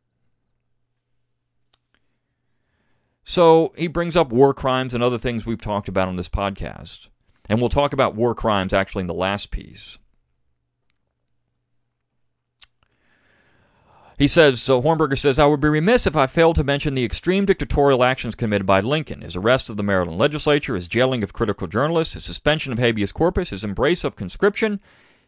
So 3.23 3.73
he 3.75 3.87
brings 3.87 4.15
up 4.15 4.29
war 4.29 4.53
crimes 4.53 4.93
and 4.93 5.03
other 5.03 5.17
things 5.17 5.45
we've 5.45 5.59
talked 5.59 5.87
about 5.87 6.07
on 6.07 6.15
this 6.15 6.29
podcast. 6.29 7.09
And 7.49 7.59
we'll 7.59 7.69
talk 7.69 7.91
about 7.91 8.15
war 8.15 8.35
crimes 8.35 8.73
actually 8.73 9.01
in 9.01 9.07
the 9.07 9.13
last 9.13 9.51
piece. 9.51 9.97
He 14.17 14.29
says, 14.29 14.61
so 14.61 14.81
Hornberger 14.81 15.17
says, 15.17 15.37
I 15.37 15.45
would 15.45 15.59
be 15.59 15.67
remiss 15.67 16.07
if 16.07 16.15
I 16.15 16.25
failed 16.25 16.55
to 16.55 16.63
mention 16.63 16.93
the 16.93 17.03
extreme 17.03 17.45
dictatorial 17.45 18.01
actions 18.01 18.33
committed 18.33 18.65
by 18.65 18.79
Lincoln 18.79 19.21
his 19.21 19.35
arrest 19.35 19.69
of 19.69 19.75
the 19.75 19.83
Maryland 19.83 20.17
legislature, 20.17 20.75
his 20.75 20.87
jailing 20.87 21.21
of 21.21 21.33
critical 21.33 21.67
journalists, 21.67 22.13
his 22.13 22.23
suspension 22.23 22.71
of 22.71 22.79
habeas 22.79 23.11
corpus, 23.11 23.49
his 23.49 23.65
embrace 23.65 24.05
of 24.05 24.15
conscription, 24.15 24.79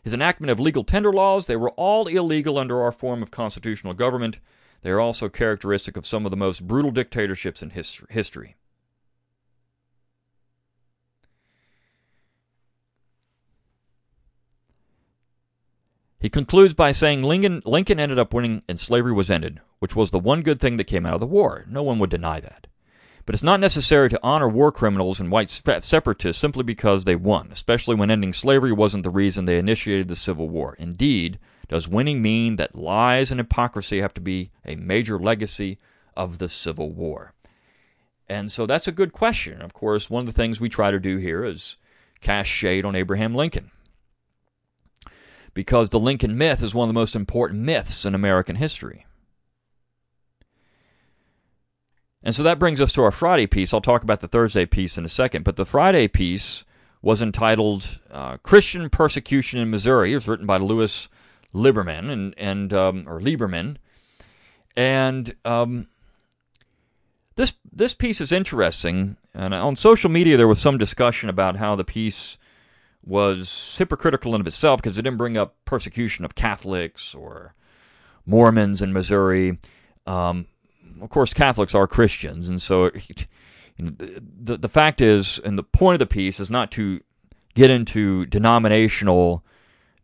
his 0.02 0.14
enactment 0.14 0.52
of 0.52 0.60
legal 0.60 0.86
tender 0.86 1.12
laws. 1.12 1.48
They 1.48 1.58
were 1.58 1.72
all 1.72 2.08
illegal 2.08 2.58
under 2.58 2.82
our 2.82 2.94
form 2.94 3.22
of 3.22 3.30
constitutional 3.30 3.94
government. 3.94 4.40
They 4.84 4.92
are 4.92 5.02
also 5.02 5.28
characteristic 5.28 5.98
of 5.98 6.06
some 6.06 6.26
of 6.26 6.32
the 6.32 6.38
most 6.38 6.66
brutal 6.66 6.92
dictatorships 6.92 7.62
in 7.62 7.72
history. 7.72 8.56
He 16.20 16.30
concludes 16.30 16.74
by 16.74 16.94
saying 16.94 17.22
Lincoln, 17.22 17.62
Lincoln 17.64 18.00
ended 18.00 18.18
up 18.18 18.34
winning 18.34 18.64
and 18.68 18.80
slavery 18.80 19.14
was 19.14 19.30
ended, 19.30 19.62
which 19.80 19.96
was 19.96 20.10
the 20.10 20.20
one 20.20 20.42
good 20.42 20.60
thing 20.60 20.78
that 20.78 20.86
came 20.86 21.06
out 21.06 21.14
of 21.14 21.20
the 21.20 21.28
war. 21.28 21.66
No 21.70 21.84
one 21.84 22.00
would 22.00 22.10
deny 22.10 22.40
that. 22.40 22.66
But 23.26 23.36
it's 23.36 23.44
not 23.44 23.60
necessary 23.60 24.10
to 24.10 24.20
honor 24.24 24.48
war 24.48 24.72
criminals 24.72 25.20
and 25.20 25.30
white 25.30 25.52
separatists 25.52 26.42
simply 26.42 26.64
because 26.64 27.04
they 27.04 27.16
won, 27.16 27.50
especially 27.52 27.94
when 27.94 28.10
ending 28.10 28.34
slavery 28.34 28.72
wasn't 28.72 29.04
the 29.04 29.10
reason 29.10 29.46
they 29.46 29.60
initiated 29.60 30.08
the 30.08 30.16
Civil 30.16 30.50
War. 30.50 30.76
Indeed, 30.80 31.38
does 31.68 31.88
winning 31.88 32.22
mean 32.22 32.56
that 32.56 32.76
lies 32.76 33.30
and 33.30 33.40
hypocrisy 33.40 34.00
have 34.00 34.14
to 34.16 34.22
be 34.22 34.50
a 34.66 34.76
major 34.76 35.20
legacy 35.20 35.78
of 36.16 36.38
the 36.38 36.50
Civil 36.50 36.92
War? 36.92 37.34
And 38.30 38.52
so 38.52 38.66
that's 38.66 38.88
a 38.88 38.94
good 38.94 39.12
question. 39.12 39.62
Of 39.62 39.74
course, 39.74 40.10
one 40.10 40.22
of 40.22 40.26
the 40.26 40.42
things 40.42 40.60
we 40.60 40.70
try 40.70 40.90
to 40.90 41.00
do 41.00 41.18
here 41.18 41.44
is 41.44 41.76
cast 42.22 42.50
shade 42.50 42.86
on 42.86 42.96
Abraham 42.96 43.36
Lincoln 43.36 43.72
because 45.58 45.90
the 45.90 46.00
Lincoln 46.00 46.38
myth 46.38 46.62
is 46.62 46.76
one 46.76 46.88
of 46.88 46.94
the 46.94 47.00
most 47.00 47.16
important 47.16 47.60
myths 47.62 48.06
in 48.06 48.14
American 48.14 48.58
history. 48.58 49.08
And 52.22 52.36
so 52.36 52.44
that 52.44 52.60
brings 52.60 52.80
us 52.80 52.92
to 52.92 53.02
our 53.02 53.10
Friday 53.10 53.48
piece. 53.48 53.74
I'll 53.74 53.82
talk 53.82 54.04
about 54.04 54.20
the 54.20 54.28
Thursday 54.28 54.68
piece 54.68 55.00
in 55.00 55.04
a 55.04 55.10
second, 55.10 55.44
but 55.44 55.56
the 55.56 55.66
Friday 55.66 56.08
piece 56.08 56.64
was 57.02 57.24
entitled 57.24 58.00
uh, 58.12 58.38
"Christian 58.44 58.88
Persecution 58.92 59.60
in 59.60 59.72
Missouri." 59.72 60.12
It 60.12 60.18
was 60.18 60.28
written 60.28 60.46
by 60.46 60.58
Louis 60.58 61.10
Lieberman 61.56 62.12
and 62.12 62.36
and 62.38 62.72
um, 62.72 63.04
or 63.08 63.20
Lieberman, 63.20 63.78
and 64.76 65.34
um, 65.44 65.88
this 67.36 67.56
this 67.72 67.96
piece 67.96 68.22
is 68.22 68.32
interesting. 68.32 69.18
And 69.34 69.56
on 69.56 69.76
social 69.76 70.12
media, 70.12 70.38
there 70.38 70.48
was 70.48 70.60
some 70.60 70.78
discussion 70.78 71.30
about 71.30 71.56
how 71.56 71.76
the 71.76 71.84
piece 71.84 72.38
was 73.08 73.76
hypocritical 73.78 74.36
in 74.36 74.42
of 74.42 74.48
itself 74.48 74.82
because 74.82 74.98
it 74.98 75.04
didn't 75.04 75.18
bring 75.18 75.38
up 75.38 75.56
persecution 75.66 76.26
of 76.26 76.36
Catholics 76.36 77.16
or 77.16 77.56
Mormons 78.26 78.82
in 78.82 78.92
Missouri. 78.92 79.58
Um, 80.06 80.48
of 81.02 81.10
course, 81.10 81.34
Catholics 81.34 81.74
are 81.74 81.88
Christians, 81.88 82.50
and 82.50 82.62
so 82.62 82.92
the 83.80 84.58
the 84.58 84.70
fact 84.70 85.02
is, 85.02 85.40
and 85.40 85.58
the 85.58 85.64
point 85.64 85.96
of 85.96 86.00
the 86.00 86.14
piece 86.14 86.40
is 86.40 86.50
not 86.50 86.72
to 86.72 87.02
get 87.56 87.70
into 87.70 88.26
denominational 88.26 89.44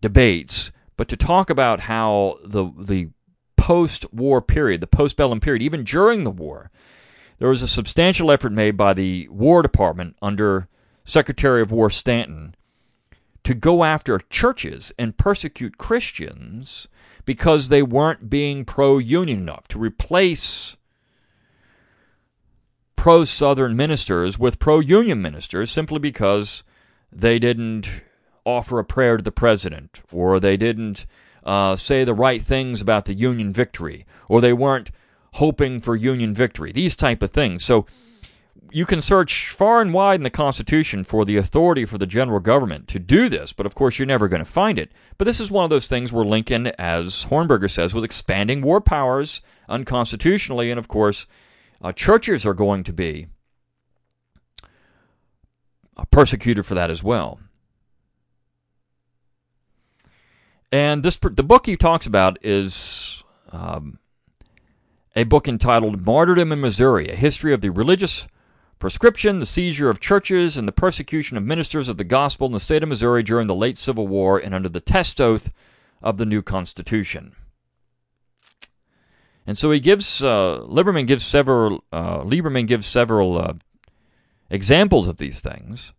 debates, 0.02 0.72
but 0.96 1.08
to 1.10 1.18
talk 1.18 1.50
about 1.50 1.82
how 1.82 2.38
the 2.46 2.72
the 2.78 3.10
post-war 3.58 4.42
period, 4.42 4.82
the 4.82 4.88
post-bellum 4.88 5.40
period, 5.40 5.62
even 5.62 5.84
during 5.84 6.24
the 6.24 6.32
war, 6.32 6.70
there 7.40 7.50
was 7.50 7.62
a 7.62 7.68
substantial 7.68 8.32
effort 8.32 8.52
made 8.52 8.78
by 8.78 8.94
the 8.94 9.28
War 9.30 9.62
Department 9.62 10.16
under 10.22 10.68
Secretary 11.06 11.62
of 11.62 11.72
War 11.72 11.90
Stanton 11.90 12.56
to 13.44 13.54
go 13.54 13.84
after 13.84 14.20
churches 14.30 14.92
and 14.98 15.18
persecute 15.18 15.78
Christians 15.78 16.88
because 17.26 17.70
they 17.70 17.84
weren't 17.84 18.30
being 18.30 18.66
pro 18.66 18.98
union 18.98 19.40
enough, 19.40 19.68
to 19.70 19.80
replace 19.80 20.78
pro 22.96 23.24
Southern 23.24 23.76
ministers 23.76 24.40
with 24.40 24.60
pro 24.60 24.80
union 24.80 25.22
ministers 25.22 25.72
simply 25.72 26.00
because 26.00 26.64
they 27.12 27.40
didn't 27.40 28.02
offer 28.46 28.80
a 28.80 28.86
prayer 28.86 29.18
to 29.18 29.24
the 29.24 29.32
president 29.32 30.02
or 30.12 30.40
they 30.40 30.58
didn't 30.58 31.06
uh, 31.44 31.76
say 31.76 32.04
the 32.04 32.14
right 32.14 32.42
things 32.42 32.82
about 32.82 33.06
the 33.06 33.14
Union 33.14 33.52
victory 33.52 34.06
or 34.28 34.42
they 34.42 34.54
weren't 34.54 34.92
hoping 35.34 35.82
for 35.82 35.96
Union 35.96 36.34
victory. 36.34 36.72
These 36.72 36.96
type 36.96 37.22
of 37.22 37.32
things. 37.32 37.64
So 37.64 37.86
you 38.72 38.86
can 38.86 39.02
search 39.02 39.50
far 39.50 39.82
and 39.82 39.94
wide 39.94 40.20
in 40.20 40.24
the 40.24 40.30
Constitution 40.30 41.04
for 41.04 41.26
the 41.26 41.38
authority 41.38 41.86
for 41.86 41.98
the 41.98 42.08
general 42.08 42.40
government 42.40 42.88
to 42.90 43.00
do 43.00 43.30
this, 43.30 43.54
but 43.54 43.66
of 43.66 43.76
course 43.76 44.00
you're 44.00 44.06
never 44.06 44.28
going 44.28 44.44
to 44.44 44.50
find 44.50 44.80
it. 44.80 44.92
But 45.18 45.26
this 45.26 45.40
is 45.40 45.52
one 45.52 45.64
of 45.64 45.70
those 45.70 45.88
things 45.88 46.12
where 46.12 46.26
Lincoln, 46.26 46.68
as 46.80 47.26
Hornberger 47.26 47.70
says, 47.70 47.94
was 47.94 48.04
expanding 48.04 48.62
war 48.62 48.82
powers 48.82 49.42
unconstitutionally, 49.70 50.72
and 50.72 50.80
of 50.80 50.88
course, 50.88 51.28
uh, 51.82 51.92
churches 51.92 52.46
are 52.46 52.54
going 52.54 52.84
to 52.84 52.94
be 52.94 53.28
persecuted 56.12 56.66
for 56.66 56.74
that 56.74 56.90
as 56.90 57.04
well. 57.04 57.40
And 60.72 61.04
this 61.04 61.18
the 61.18 61.44
book 61.44 61.68
he 61.68 61.78
talks 61.78 62.08
about 62.08 62.40
is 62.42 63.24
um, 63.52 64.00
a 65.16 65.24
book 65.24 65.48
entitled 65.48 66.04
"Martyrdom 66.04 66.52
in 66.52 66.62
Missouri: 66.62 67.10
A 67.10 67.16
History 67.16 67.54
of 67.54 67.62
the 67.62 67.70
Religious 67.70 68.28
Proscription, 68.84 69.38
the 69.38 69.46
seizure 69.46 69.90
of 69.90 70.02
churches, 70.02 70.58
and 70.58 70.68
the 70.68 70.74
persecution 70.74 71.38
of 71.38 71.44
ministers 71.46 71.88
of 71.88 71.96
the 71.96 72.04
gospel 72.04 72.48
in 72.48 72.52
the 72.52 72.60
state 72.60 72.84
of 72.84 72.90
Missouri 72.90 73.24
during 73.24 73.48
the 73.48 73.56
late 73.56 73.78
Civil 73.78 74.10
War 74.10 74.38
and 74.38 74.54
under 74.54 74.68
the 74.68 74.82
test 74.82 75.22
oath 75.22 75.54
of 76.02 76.18
the 76.18 76.26
new 76.26 76.42
Constitution. 76.42 77.34
And 79.48 79.58
so 79.58 79.72
he 79.72 79.80
gives 79.80 80.22
uh, 80.22 80.66
Lieberman 80.68 81.08
gives 81.08 81.24
several 81.24 81.86
uh, 81.94 82.24
Lieberman 82.26 82.68
gives 82.68 82.86
several 82.86 83.38
uh, 83.38 83.54
examples 84.50 85.08
of 85.08 85.16
these 85.16 85.40
things 85.40 85.94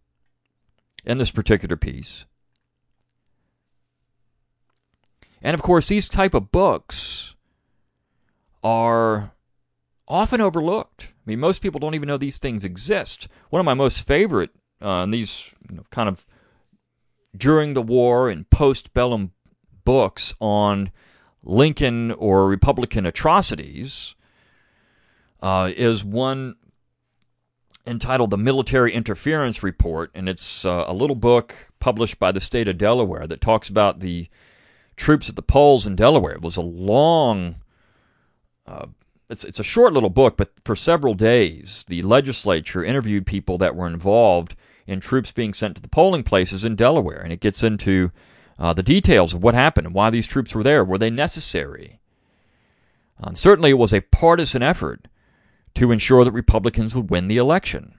in 1.07 1.17
this 1.17 1.31
particular 1.31 1.77
piece. 1.77 2.27
And 5.41 5.55
of 5.55 5.63
course, 5.63 5.89
these 5.89 6.11
type 6.11 6.35
of 6.35 6.53
books 6.53 7.35
are 8.63 9.33
often 10.07 10.43
overlooked. 10.43 11.14
I 11.27 11.31
mean, 11.31 11.41
most 11.41 11.63
people 11.63 11.81
don't 11.81 11.95
even 11.95 12.07
know 12.07 12.19
these 12.19 12.39
things 12.39 12.65
exist. 12.65 13.29
One 13.49 13.61
of 13.61 13.65
my 13.65 13.75
most 13.75 14.07
favorite, 14.07 14.51
uh, 14.81 15.07
these 15.07 15.55
you 15.71 15.77
know, 15.77 15.85
kind 15.91 16.09
of 16.09 16.27
during 17.35 17.75
the 17.75 17.83
war 17.83 18.29
and 18.29 18.49
post-bellum 18.51 19.33
books 19.85 20.35
on 20.39 20.91
Lincoln 21.43 22.13
or 22.13 22.47
Republican 22.47 23.07
atrocities 23.07 24.15
uh, 25.43 25.71
is 25.77 26.05
one 26.05 26.57
entitled 27.87 28.31
The 28.31 28.39
Military 28.39 28.93
Interference 28.93 29.63
Report, 29.63 30.11
and 30.15 30.29
it's 30.29 30.65
uh, 30.65 30.85
a 30.87 30.95
little 30.95 31.17
book 31.17 31.71
published 31.81 32.19
by 32.19 32.33
the 32.33 32.41
state 32.41 32.69
of 32.69 32.79
Delaware 32.79 33.27
that 33.27 33.41
talks 33.41 33.69
about 33.69 34.01
the 34.01 34.29
troops 34.97 35.29
at 35.29 35.37
the 35.37 35.43
polls 35.43 35.87
in 35.87 35.97
Delaware. 35.97 36.33
It 36.33 36.43
was 36.43 36.57
a 36.57 36.63
long 36.63 37.57
uh, 38.67 38.87
it's 39.31 39.45
it's 39.45 39.61
a 39.61 39.65
short 39.65 39.93
little 39.93 40.11
book, 40.11 40.37
but 40.37 40.51
for 40.65 40.77
several 40.77 41.15
days, 41.15 41.85
the 41.89 42.03
legislature 42.03 42.85
interviewed 42.85 43.27
people 43.27 43.59
that 43.59 43.75
were 43.75 43.87
involved 43.87 44.55
in 44.87 45.01
troops 45.01 45.33
being 45.33 45.55
sent 45.55 45.77
to 45.77 45.83
the 45.83 45.89
polling 45.89 46.23
places 46.23 46.65
in 46.65 46.77
Delaware, 46.77 47.21
and 47.21 47.33
it 47.33 47.41
gets 47.41 47.63
into 47.63 48.11
uh, 48.59 48.73
the 48.73 48.83
details 48.83 49.33
of 49.33 49.43
what 49.43 49.55
happened 49.55 49.87
and 49.87 49.95
why 49.95 50.11
these 50.11 50.27
troops 50.27 50.55
were 50.55 50.63
there. 50.63 50.85
Were 50.85 50.99
they 50.99 51.11
necessary? 51.11 52.01
Uh, 53.23 53.33
certainly, 53.33 53.71
it 53.71 53.79
was 53.79 53.95
a 53.95 54.01
partisan 54.01 54.63
effort 54.63 55.09
to 55.75 55.91
ensure 55.91 56.25
that 56.25 56.33
Republicans 56.33 56.95
would 56.95 57.11
win 57.11 57.29
the 57.29 57.39
election. 57.39 57.95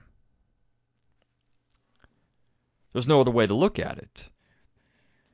There's 2.92 3.08
no 3.08 3.20
other 3.20 3.30
way 3.30 3.46
to 3.46 3.54
look 3.54 3.78
at 3.78 3.98
it. 3.98 4.30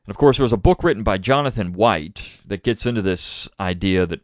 And 0.06 0.10
of 0.10 0.16
course, 0.16 0.38
there 0.38 0.44
was 0.44 0.52
a 0.52 0.56
book 0.56 0.82
written 0.82 1.04
by 1.04 1.18
Jonathan 1.18 1.72
White 1.72 2.40
that 2.44 2.64
gets 2.64 2.86
into 2.86 3.02
this 3.02 3.48
idea 3.60 4.04
that 4.06 4.20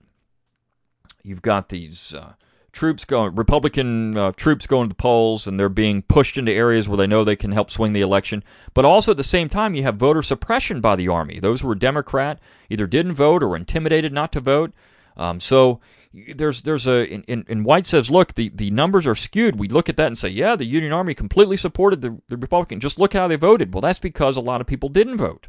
You've 1.28 1.42
got 1.42 1.68
these 1.68 2.14
uh, 2.14 2.32
troops 2.72 3.04
going, 3.04 3.34
Republican 3.34 4.16
uh, 4.16 4.32
troops 4.32 4.66
going 4.66 4.88
to 4.88 4.88
the 4.88 4.94
polls, 4.94 5.46
and 5.46 5.60
they're 5.60 5.68
being 5.68 6.00
pushed 6.00 6.38
into 6.38 6.52
areas 6.52 6.88
where 6.88 6.96
they 6.96 7.06
know 7.06 7.22
they 7.22 7.36
can 7.36 7.52
help 7.52 7.70
swing 7.70 7.92
the 7.92 8.00
election. 8.00 8.42
But 8.72 8.84
also 8.86 9.10
at 9.10 9.16
the 9.18 9.24
same 9.24 9.48
time, 9.48 9.74
you 9.74 9.82
have 9.82 9.96
voter 9.96 10.22
suppression 10.22 10.80
by 10.80 10.96
the 10.96 11.08
army. 11.08 11.38
Those 11.38 11.60
who 11.60 11.68
were 11.68 11.74
Democrat 11.74 12.40
either 12.70 12.86
didn't 12.86 13.12
vote 13.12 13.42
or 13.42 13.48
were 13.48 13.56
intimidated 13.56 14.12
not 14.12 14.32
to 14.32 14.40
vote. 14.40 14.72
Um, 15.16 15.38
so 15.38 15.80
there's 16.14 16.62
there's 16.62 16.86
a 16.86 17.06
and, 17.28 17.44
and 17.48 17.64
White 17.64 17.86
says, 17.86 18.10
look, 18.10 18.34
the, 18.34 18.48
the 18.54 18.70
numbers 18.70 19.06
are 19.06 19.14
skewed. 19.14 19.58
We 19.58 19.68
look 19.68 19.88
at 19.88 19.96
that 19.98 20.06
and 20.06 20.16
say, 20.16 20.30
yeah, 20.30 20.56
the 20.56 20.64
Union 20.64 20.92
Army 20.92 21.14
completely 21.14 21.58
supported 21.58 22.00
the, 22.00 22.18
the 22.28 22.36
Republican. 22.36 22.80
Just 22.80 22.98
look 22.98 23.12
how 23.12 23.28
they 23.28 23.36
voted. 23.36 23.74
Well, 23.74 23.82
that's 23.82 23.98
because 23.98 24.36
a 24.36 24.40
lot 24.40 24.60
of 24.60 24.66
people 24.66 24.88
didn't 24.88 25.18
vote. 25.18 25.48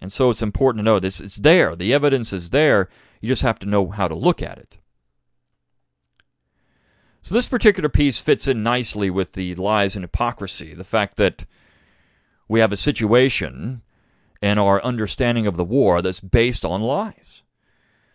And 0.00 0.12
so 0.12 0.28
it's 0.28 0.42
important 0.42 0.80
to 0.80 0.84
know 0.84 1.00
this. 1.00 1.20
It's 1.20 1.36
there. 1.36 1.74
The 1.74 1.94
evidence 1.94 2.32
is 2.32 2.50
there. 2.50 2.90
You 3.24 3.28
just 3.28 3.40
have 3.40 3.58
to 3.60 3.66
know 3.66 3.88
how 3.88 4.06
to 4.06 4.14
look 4.14 4.42
at 4.42 4.58
it. 4.58 4.76
So 7.22 7.34
this 7.34 7.48
particular 7.48 7.88
piece 7.88 8.20
fits 8.20 8.46
in 8.46 8.62
nicely 8.62 9.08
with 9.08 9.32
the 9.32 9.54
lies 9.54 9.96
and 9.96 10.02
hypocrisy, 10.02 10.74
the 10.74 10.84
fact 10.84 11.16
that 11.16 11.46
we 12.48 12.60
have 12.60 12.70
a 12.70 12.76
situation 12.76 13.80
and 14.42 14.60
our 14.60 14.84
understanding 14.84 15.46
of 15.46 15.56
the 15.56 15.64
war 15.64 16.02
that's 16.02 16.20
based 16.20 16.66
on 16.66 16.82
lies, 16.82 17.42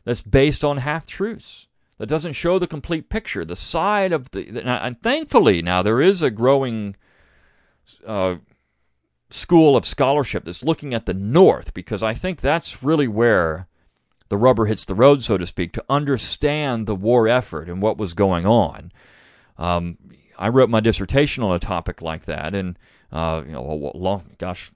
that's 0.03 0.21
based 0.21 0.63
on 0.63 0.77
half 0.77 1.07
truths, 1.07 1.65
that 1.97 2.05
doesn't 2.05 2.33
show 2.33 2.59
the 2.59 2.67
complete 2.67 3.09
picture, 3.09 3.43
the 3.43 3.55
side 3.55 4.13
of 4.13 4.29
the. 4.29 4.61
And 4.63 5.01
thankfully, 5.01 5.63
now 5.63 5.81
there 5.81 6.01
is 6.01 6.21
a 6.21 6.29
growing 6.29 6.95
uh, 8.05 8.35
school 9.31 9.75
of 9.75 9.87
scholarship 9.87 10.45
that's 10.45 10.63
looking 10.63 10.93
at 10.93 11.07
the 11.07 11.15
North 11.15 11.73
because 11.73 12.03
I 12.03 12.13
think 12.13 12.41
that's 12.41 12.83
really 12.83 13.07
where 13.07 13.68
the 14.29 14.37
rubber 14.37 14.65
hits 14.65 14.85
the 14.85 14.95
road, 14.95 15.23
so 15.23 15.37
to 15.37 15.45
speak, 15.45 15.73
to 15.73 15.85
understand 15.89 16.85
the 16.85 16.95
war 16.95 17.27
effort 17.27 17.67
and 17.67 17.81
what 17.81 17.97
was 17.97 18.13
going 18.13 18.45
on. 18.45 18.91
Um, 19.57 19.97
I 20.37 20.47
wrote 20.47 20.69
my 20.69 20.79
dissertation 20.79 21.43
on 21.43 21.53
a 21.53 21.59
topic 21.59 22.01
like 22.01 22.25
that, 22.25 22.55
and 22.55 22.77
uh, 23.11 23.43
you 23.45 23.51
know, 23.51 23.91
long, 23.93 24.35
gosh, 24.37 24.71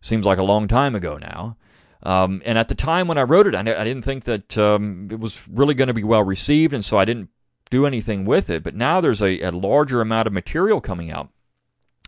seems 0.00 0.24
like 0.24 0.38
a 0.38 0.44
long 0.44 0.68
time 0.68 0.94
ago 0.94 1.18
now. 1.18 1.56
Um, 2.04 2.42
and 2.44 2.58
at 2.58 2.68
the 2.68 2.74
time 2.74 3.08
when 3.08 3.18
I 3.18 3.22
wrote 3.22 3.46
it, 3.46 3.54
I, 3.54 3.60
I 3.60 3.84
didn't 3.84 4.02
think 4.02 4.24
that 4.24 4.58
um, 4.58 5.08
it 5.10 5.20
was 5.20 5.48
really 5.48 5.74
going 5.74 5.88
to 5.88 5.94
be 5.94 6.04
well 6.04 6.24
received, 6.24 6.72
and 6.72 6.84
so 6.84 6.98
I 6.98 7.04
didn't 7.04 7.30
do 7.70 7.86
anything 7.86 8.24
with 8.24 8.50
it. 8.50 8.62
But 8.62 8.74
now 8.74 9.00
there's 9.00 9.22
a, 9.22 9.40
a 9.40 9.50
larger 9.50 10.00
amount 10.00 10.26
of 10.26 10.32
material 10.32 10.80
coming 10.80 11.10
out. 11.10 11.30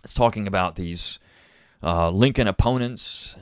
It's 0.03 0.13
talking 0.13 0.47
about 0.47 0.77
these 0.77 1.19
uh, 1.83 2.11
Lincoln 2.11 2.49
opponents 2.49 3.37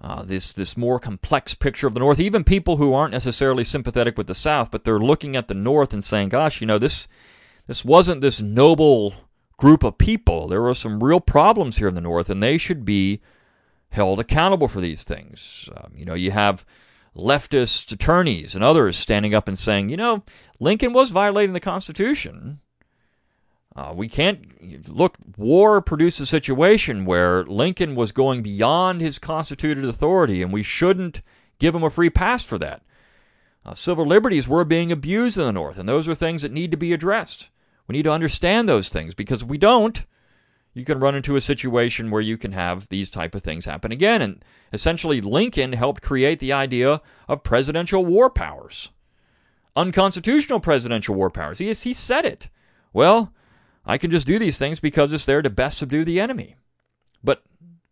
uh, 0.00 0.22
this 0.22 0.54
this 0.54 0.76
more 0.76 1.00
complex 1.00 1.54
picture 1.54 1.86
of 1.86 1.94
the 1.94 2.00
North. 2.00 2.20
Even 2.20 2.44
people 2.44 2.76
who 2.76 2.94
aren't 2.94 3.12
necessarily 3.12 3.64
sympathetic 3.64 4.16
with 4.16 4.28
the 4.28 4.34
South, 4.34 4.70
but 4.70 4.84
they're 4.84 4.98
looking 4.98 5.34
at 5.34 5.48
the 5.48 5.54
North 5.54 5.92
and 5.92 6.04
saying, 6.04 6.28
"Gosh, 6.28 6.60
you 6.60 6.66
know 6.66 6.78
this 6.78 7.08
this 7.66 7.84
wasn't 7.84 8.20
this 8.20 8.40
noble 8.40 9.14
group 9.56 9.82
of 9.82 9.98
people. 9.98 10.46
There 10.46 10.62
were 10.62 10.74
some 10.74 11.02
real 11.02 11.20
problems 11.20 11.78
here 11.78 11.88
in 11.88 11.94
the 11.94 12.00
North, 12.00 12.30
and 12.30 12.42
they 12.42 12.58
should 12.58 12.84
be 12.84 13.20
held 13.90 14.20
accountable 14.20 14.68
for 14.68 14.80
these 14.80 15.02
things." 15.02 15.68
Um, 15.76 15.92
you 15.96 16.04
know, 16.04 16.14
you 16.14 16.30
have 16.30 16.64
leftist 17.16 17.90
attorneys 17.90 18.54
and 18.54 18.62
others 18.62 18.96
standing 18.96 19.34
up 19.34 19.48
and 19.48 19.58
saying, 19.58 19.88
"You 19.88 19.96
know, 19.96 20.22
Lincoln 20.60 20.92
was 20.92 21.10
violating 21.10 21.54
the 21.54 21.60
Constitution." 21.60 22.60
Uh, 23.78 23.92
we 23.94 24.08
can't 24.08 24.88
look. 24.88 25.18
War 25.36 25.80
produced 25.80 26.18
a 26.18 26.26
situation 26.26 27.04
where 27.04 27.44
Lincoln 27.44 27.94
was 27.94 28.10
going 28.10 28.42
beyond 28.42 29.00
his 29.00 29.20
constituted 29.20 29.84
authority, 29.84 30.42
and 30.42 30.52
we 30.52 30.64
shouldn't 30.64 31.22
give 31.60 31.76
him 31.76 31.84
a 31.84 31.90
free 31.90 32.10
pass 32.10 32.44
for 32.44 32.58
that. 32.58 32.82
Uh, 33.64 33.74
civil 33.74 34.04
liberties 34.04 34.48
were 34.48 34.64
being 34.64 34.90
abused 34.90 35.38
in 35.38 35.44
the 35.44 35.52
North, 35.52 35.78
and 35.78 35.88
those 35.88 36.08
are 36.08 36.14
things 36.16 36.42
that 36.42 36.50
need 36.50 36.72
to 36.72 36.76
be 36.76 36.92
addressed. 36.92 37.50
We 37.86 37.92
need 37.92 38.02
to 38.02 38.10
understand 38.10 38.68
those 38.68 38.88
things 38.88 39.14
because 39.14 39.42
if 39.42 39.48
we 39.48 39.58
don't, 39.58 40.04
you 40.74 40.84
can 40.84 40.98
run 40.98 41.14
into 41.14 41.36
a 41.36 41.40
situation 41.40 42.10
where 42.10 42.20
you 42.20 42.36
can 42.36 42.50
have 42.50 42.88
these 42.88 43.10
type 43.10 43.32
of 43.36 43.42
things 43.42 43.64
happen 43.64 43.92
again. 43.92 44.20
And 44.20 44.44
essentially, 44.72 45.20
Lincoln 45.20 45.74
helped 45.74 46.02
create 46.02 46.40
the 46.40 46.52
idea 46.52 47.00
of 47.28 47.44
presidential 47.44 48.04
war 48.04 48.28
powers, 48.28 48.90
unconstitutional 49.76 50.58
presidential 50.58 51.14
war 51.14 51.30
powers. 51.30 51.60
He, 51.60 51.72
he 51.72 51.92
said 51.92 52.24
it. 52.24 52.48
Well, 52.92 53.32
I 53.88 53.96
can 53.96 54.10
just 54.10 54.26
do 54.26 54.38
these 54.38 54.58
things 54.58 54.78
because 54.78 55.12
it's 55.14 55.24
there 55.24 55.40
to 55.40 55.48
best 55.48 55.78
subdue 55.78 56.04
the 56.04 56.20
enemy. 56.20 56.56
But 57.24 57.42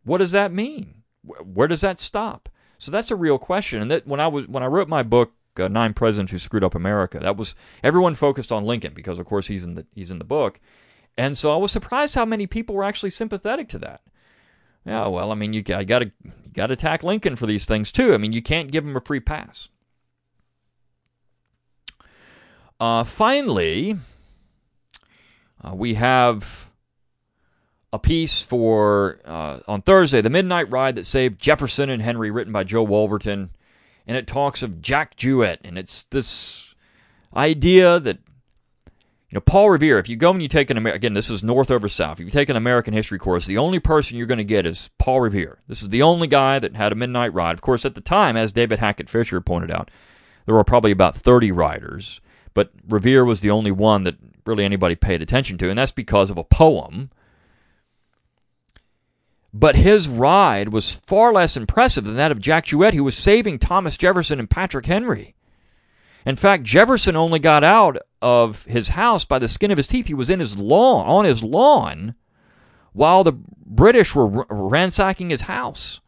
what 0.04 0.18
does 0.18 0.32
that 0.32 0.52
mean? 0.52 1.02
Where 1.24 1.66
does 1.66 1.80
that 1.80 1.98
stop? 1.98 2.50
So 2.78 2.92
that's 2.92 3.10
a 3.10 3.16
real 3.16 3.38
question. 3.38 3.80
And 3.80 3.90
that 3.90 4.06
when 4.06 4.20
I 4.20 4.28
was 4.28 4.46
when 4.46 4.62
I 4.62 4.66
wrote 4.66 4.88
my 4.88 5.02
book, 5.02 5.32
uh, 5.58 5.68
Nine 5.68 5.94
Presidents 5.94 6.30
Who 6.30 6.38
Screwed 6.38 6.62
Up 6.62 6.74
America, 6.74 7.18
that 7.18 7.38
was 7.38 7.54
everyone 7.82 8.14
focused 8.14 8.52
on 8.52 8.66
Lincoln 8.66 8.92
because 8.92 9.18
of 9.18 9.24
course 9.24 9.46
he's 9.46 9.64
in 9.64 9.74
the 9.74 9.86
he's 9.94 10.10
in 10.10 10.18
the 10.18 10.24
book. 10.24 10.60
And 11.16 11.36
so 11.36 11.52
I 11.52 11.56
was 11.56 11.72
surprised 11.72 12.14
how 12.14 12.26
many 12.26 12.46
people 12.46 12.74
were 12.74 12.84
actually 12.84 13.10
sympathetic 13.10 13.70
to 13.70 13.78
that. 13.78 14.02
Yeah, 14.84 15.08
well, 15.08 15.32
I 15.32 15.34
mean, 15.34 15.54
you 15.54 15.62
got 15.62 15.86
to 15.86 16.12
got 16.52 16.66
to 16.66 16.74
attack 16.74 17.02
Lincoln 17.02 17.36
for 17.36 17.46
these 17.46 17.64
things 17.64 17.90
too. 17.90 18.12
I 18.12 18.18
mean, 18.18 18.32
you 18.32 18.42
can't 18.42 18.70
give 18.70 18.84
him 18.84 18.96
a 18.96 19.00
free 19.00 19.20
pass. 19.20 19.70
Uh, 22.78 23.02
finally, 23.02 23.98
uh, 25.66 25.74
we 25.74 25.94
have 25.94 26.70
a 27.92 27.98
piece 27.98 28.42
for 28.42 29.20
uh, 29.24 29.60
on 29.66 29.82
Thursday, 29.82 30.20
the 30.20 30.30
Midnight 30.30 30.70
Ride 30.70 30.94
that 30.94 31.06
saved 31.06 31.40
Jefferson 31.40 31.90
and 31.90 32.02
Henry, 32.02 32.30
written 32.30 32.52
by 32.52 32.64
Joe 32.64 32.82
Wolverton, 32.82 33.50
and 34.06 34.16
it 34.16 34.26
talks 34.26 34.62
of 34.62 34.80
Jack 34.80 35.16
Jouett, 35.16 35.60
and 35.64 35.78
it's 35.78 36.04
this 36.04 36.74
idea 37.34 37.98
that 37.98 38.18
you 39.30 39.36
know 39.36 39.40
Paul 39.40 39.70
Revere. 39.70 39.98
If 39.98 40.08
you 40.08 40.16
go 40.16 40.30
and 40.30 40.42
you 40.42 40.48
take 40.48 40.70
an 40.70 40.86
again, 40.86 41.14
this 41.14 41.30
is 41.30 41.42
North 41.42 41.70
over 41.70 41.88
South. 41.88 42.20
If 42.20 42.26
you 42.26 42.30
take 42.30 42.48
an 42.48 42.56
American 42.56 42.94
history 42.94 43.18
course, 43.18 43.46
the 43.46 43.58
only 43.58 43.80
person 43.80 44.18
you're 44.18 44.26
going 44.26 44.38
to 44.38 44.44
get 44.44 44.66
is 44.66 44.90
Paul 44.98 45.20
Revere. 45.22 45.58
This 45.66 45.82
is 45.82 45.88
the 45.88 46.02
only 46.02 46.28
guy 46.28 46.58
that 46.58 46.76
had 46.76 46.92
a 46.92 46.96
midnight 46.96 47.32
ride. 47.32 47.54
Of 47.54 47.62
course, 47.62 47.84
at 47.84 47.94
the 47.94 48.00
time, 48.00 48.36
as 48.36 48.52
David 48.52 48.78
Hackett 48.78 49.08
Fischer 49.08 49.40
pointed 49.40 49.70
out, 49.70 49.90
there 50.44 50.54
were 50.54 50.64
probably 50.64 50.92
about 50.92 51.16
30 51.16 51.50
riders, 51.50 52.20
but 52.54 52.70
Revere 52.86 53.24
was 53.24 53.40
the 53.40 53.50
only 53.50 53.72
one 53.72 54.04
that 54.04 54.16
really 54.46 54.64
anybody 54.64 54.94
paid 54.94 55.22
attention 55.22 55.58
to, 55.58 55.70
and 55.70 55.78
that's 55.78 55.92
because 55.92 56.30
of 56.30 56.38
a 56.38 56.44
poem. 56.44 57.10
But 59.52 59.76
his 59.76 60.08
ride 60.08 60.68
was 60.68 60.94
far 60.94 61.32
less 61.32 61.56
impressive 61.56 62.04
than 62.04 62.16
that 62.16 62.30
of 62.30 62.40
Jack 62.40 62.66
Jouett, 62.66 62.94
who 62.94 63.04
was 63.04 63.16
saving 63.16 63.58
Thomas 63.58 63.96
Jefferson 63.96 64.38
and 64.38 64.50
Patrick 64.50 64.86
Henry. 64.86 65.34
In 66.26 66.36
fact, 66.36 66.64
Jefferson 66.64 67.16
only 67.16 67.38
got 67.38 67.64
out 67.64 67.96
of 68.20 68.64
his 68.64 68.90
house 68.90 69.24
by 69.24 69.38
the 69.38 69.48
skin 69.48 69.70
of 69.70 69.76
his 69.76 69.86
teeth. 69.86 70.08
He 70.08 70.14
was 70.14 70.28
in 70.28 70.40
his 70.40 70.58
lawn, 70.58 71.06
on 71.06 71.24
his 71.24 71.42
lawn, 71.42 72.14
while 72.92 73.24
the 73.24 73.32
British 73.32 74.14
were 74.14 74.44
ransacking 74.48 75.30
his 75.30 75.42
house. 75.42 76.00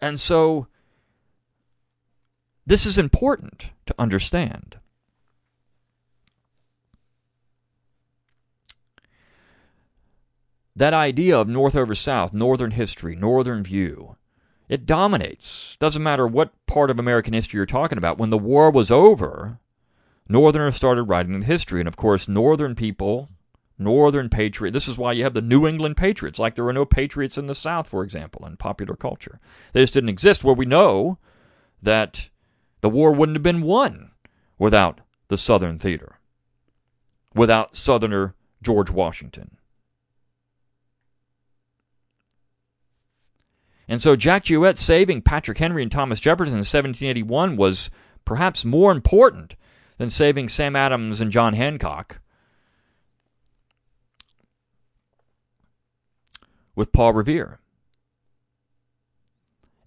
And 0.00 0.20
so 0.20 0.68
this 2.68 2.84
is 2.84 2.98
important 2.98 3.70
to 3.86 3.94
understand. 3.98 4.76
That 10.76 10.92
idea 10.92 11.36
of 11.38 11.48
North 11.48 11.74
over 11.74 11.94
South, 11.94 12.34
Northern 12.34 12.72
history, 12.72 13.16
Northern 13.16 13.62
view, 13.62 14.16
it 14.68 14.84
dominates. 14.84 15.78
Doesn't 15.80 16.02
matter 16.02 16.26
what 16.26 16.52
part 16.66 16.90
of 16.90 17.00
American 17.00 17.32
history 17.32 17.56
you're 17.56 17.64
talking 17.64 17.96
about. 17.96 18.18
When 18.18 18.28
the 18.28 18.36
war 18.36 18.70
was 18.70 18.90
over, 18.90 19.58
Northerners 20.28 20.76
started 20.76 21.04
writing 21.04 21.40
the 21.40 21.46
history. 21.46 21.80
And 21.80 21.88
of 21.88 21.96
course, 21.96 22.28
Northern 22.28 22.74
people, 22.74 23.30
Northern 23.78 24.28
patriots, 24.28 24.74
this 24.74 24.88
is 24.88 24.98
why 24.98 25.12
you 25.12 25.24
have 25.24 25.32
the 25.32 25.40
New 25.40 25.66
England 25.66 25.96
patriots, 25.96 26.38
like 26.38 26.54
there 26.54 26.66
were 26.66 26.74
no 26.74 26.84
patriots 26.84 27.38
in 27.38 27.46
the 27.46 27.54
South, 27.54 27.88
for 27.88 28.04
example, 28.04 28.44
in 28.44 28.58
popular 28.58 28.94
culture. 28.94 29.40
They 29.72 29.80
just 29.80 29.94
didn't 29.94 30.10
exist. 30.10 30.44
Where 30.44 30.54
we 30.54 30.66
know 30.66 31.16
that 31.82 32.28
the 32.80 32.88
war 32.88 33.12
wouldn't 33.12 33.36
have 33.36 33.42
been 33.42 33.62
won 33.62 34.10
without 34.58 35.00
the 35.28 35.38
Southern 35.38 35.78
Theater, 35.78 36.18
without 37.34 37.76
Southerner 37.76 38.34
George 38.62 38.90
Washington. 38.90 39.56
And 43.88 44.02
so 44.02 44.16
Jack 44.16 44.44
Jouett 44.44 44.76
saving 44.76 45.22
Patrick 45.22 45.58
Henry 45.58 45.82
and 45.82 45.90
Thomas 45.90 46.20
Jefferson 46.20 46.54
in 46.54 46.58
1781 46.58 47.56
was 47.56 47.90
perhaps 48.24 48.64
more 48.64 48.92
important 48.92 49.56
than 49.96 50.10
saving 50.10 50.48
Sam 50.48 50.76
Adams 50.76 51.20
and 51.20 51.32
John 51.32 51.54
Hancock 51.54 52.20
with 56.74 56.92
Paul 56.92 57.14
Revere. 57.14 57.58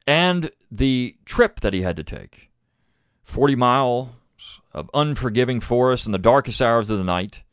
And 0.08 0.49
the 0.71 1.15
trip 1.25 1.60
that 1.60 1.73
he 1.73 1.84
had 1.84 1.95
to 1.95 2.04
take 2.04 2.50
40 3.31 3.55
miles 3.55 4.09
of 4.73 4.89
unforgiving 4.93 5.61
forest 5.61 6.05
in 6.05 6.11
the 6.11 6.17
darkest 6.17 6.61
hours 6.61 6.89
of 6.89 6.97
the 6.97 7.03
night, 7.03 7.43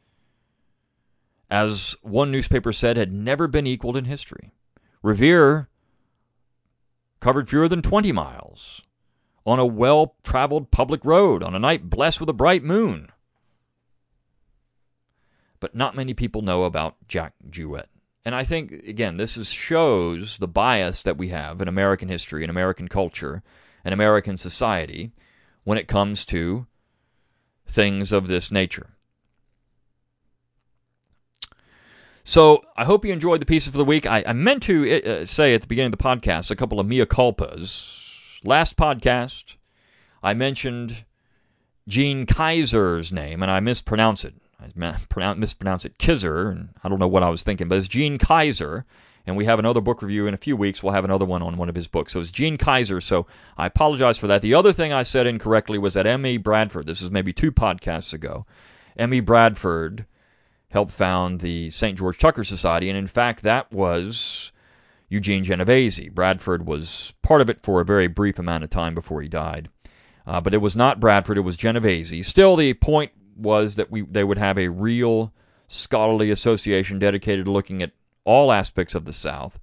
as 1.49 1.95
one 2.03 2.33
newspaper 2.33 2.73
said, 2.73 2.97
had 2.97 3.13
never 3.13 3.47
been 3.47 3.67
equaled 3.67 3.97
in 3.97 4.05
history. 4.05 4.51
Revere 5.03 5.69
covered 7.21 7.49
fewer 7.49 7.69
than 7.69 7.81
20 7.81 8.11
miles 8.11 8.83
on 9.47 9.61
a 9.61 9.65
well 9.65 10.17
traveled 10.25 10.73
public 10.73 11.05
road 11.05 11.45
on 11.45 11.55
a 11.55 11.61
night 11.61 11.89
blessed 11.89 12.19
with 12.19 12.29
a 12.29 12.35
bright 12.35 12.65
moon. 12.65 13.13
But 15.61 15.77
not 15.77 15.95
many 15.95 16.13
people 16.13 16.43
know 16.43 16.65
about 16.65 16.97
Jack 17.07 17.35
Jouett. 17.49 17.89
And 18.25 18.35
I 18.35 18.43
think, 18.43 18.73
again, 18.73 19.17
this 19.17 19.37
is, 19.37 19.49
shows 19.49 20.39
the 20.39 20.49
bias 20.49 21.05
that 21.05 21.17
we 21.17 21.29
have 21.29 21.63
in 21.63 21.69
American 21.69 22.09
history 22.09 22.43
in 22.43 22.51
American 22.51 22.89
culture 22.89 23.45
in 23.85 23.93
American 23.93 24.37
society 24.37 25.13
when 25.69 25.77
it 25.77 25.87
comes 25.87 26.25
to 26.25 26.67
things 27.67 28.11
of 28.11 28.27
this 28.27 28.51
nature. 28.51 28.97
So 32.25 32.63
I 32.75 32.87
hope 32.87 33.05
you 33.05 33.13
enjoyed 33.13 33.43
the 33.43 33.47
piece 33.47 33.67
of 33.67 33.75
the 33.75 33.85
week. 33.85 34.07
I, 34.07 34.25
I 34.27 34.33
meant 34.33 34.63
to 34.63 35.05
uh, 35.05 35.27
say 35.27 35.53
at 35.53 35.61
the 35.61 35.67
beginning 35.67 35.93
of 35.93 35.99
the 35.99 36.03
podcast 36.03 36.51
a 36.51 36.57
couple 36.57 36.81
of 36.81 36.87
mea 36.87 37.05
culpas. 37.05 38.39
Last 38.43 38.79
podcast, 38.79 39.57
I 40.23 40.33
mentioned 40.33 41.05
Gene 41.87 42.25
Kaiser's 42.25 43.13
name, 43.13 43.43
and 43.43 43.51
I 43.51 43.61
mispronounced 43.61 44.25
it. 44.25 44.37
I 44.59 44.69
mispronounced 45.35 45.85
it 45.85 45.99
Kizer, 45.99 46.51
and 46.51 46.71
I 46.83 46.89
don't 46.89 46.99
know 46.99 47.09
what 47.09 47.23
I 47.23 47.29
was 47.29 47.43
thinking, 47.43 47.69
but 47.69 47.77
it's 47.77 47.89
Gene 47.89 48.17
Kaiser 48.17 48.87
and 49.29 49.37
we 49.37 49.45
have 49.45 49.59
another 49.59 49.81
book 49.81 50.01
review 50.01 50.27
in 50.27 50.35
a 50.35 50.39
few 50.39 50.57
weeks. 50.57 50.83
We'll 50.83 50.95
have 50.95 51.05
another 51.05 51.27
one 51.27 51.43
on 51.43 51.59
one 51.59 51.69
of 51.69 51.75
his 51.75 51.87
books. 51.87 52.15
So 52.15 52.21
it's 52.21 52.31
Gene 52.31 52.57
Kaiser. 52.57 53.01
So 53.01 53.27
I 53.57 53.67
apologize 53.67 54.19
for 54.19 54.27
that. 54.27 54.43
The 54.43 54.55
other 54.55 54.73
thing 54.73 54.93
I 54.93 55.03
said 55.03 55.27
incorrectly 55.27 55.79
was 55.79 55.95
that 55.95 56.07
M.E. 56.07 56.39
Bradford, 56.39 56.87
this 56.87 57.03
is 57.03 57.11
maybe 57.11 57.33
two 57.33 57.53
podcasts 57.53 58.15
ago, 58.15 58.47
M.E. 58.97 59.21
Bradford 59.21 60.07
helped 60.71 60.93
found 60.93 61.41
the 61.41 61.71
St. 61.71 61.99
George 61.99 62.19
Tucker 62.19 62.45
Society, 62.45 62.89
and 62.89 62.99
in 62.99 63.07
fact, 63.07 63.43
that 63.43 63.71
was 63.71 64.53
Eugene 65.09 65.45
Genovese. 65.45 66.09
Bradford 66.11 66.67
was 66.67 67.13
part 67.23 67.41
of 67.41 67.49
it 67.49 67.63
for 67.63 67.81
a 67.81 67.85
very 67.85 68.07
brief 68.07 68.39
amount 68.39 68.65
of 68.65 68.71
time 68.71 68.95
before 68.95 69.23
he 69.23 69.29
died. 69.29 69.69
Uh, 70.27 70.41
but 70.41 70.53
it 70.53 70.59
was 70.59 70.77
not 70.77 71.01
Bradford, 71.01 71.39
it 71.39 71.43
was 71.43 71.57
Genovese. 71.57 72.27
Still, 72.27 72.57
the 72.57 72.75
point 72.75 73.13
was 73.37 73.77
that 73.77 73.91
we 73.91 74.03
they 74.03 74.25
would 74.25 74.39
have 74.39 74.59
a 74.59 74.69
real 74.69 75.33
scholarly 75.69 76.31
association 76.31 76.99
dedicated 76.99 77.45
to 77.45 77.51
looking 77.51 77.83
at 77.83 77.93
all 78.25 78.53
aspects 78.53 78.95
of 78.95 79.05
the 79.05 79.13
South, 79.13 79.59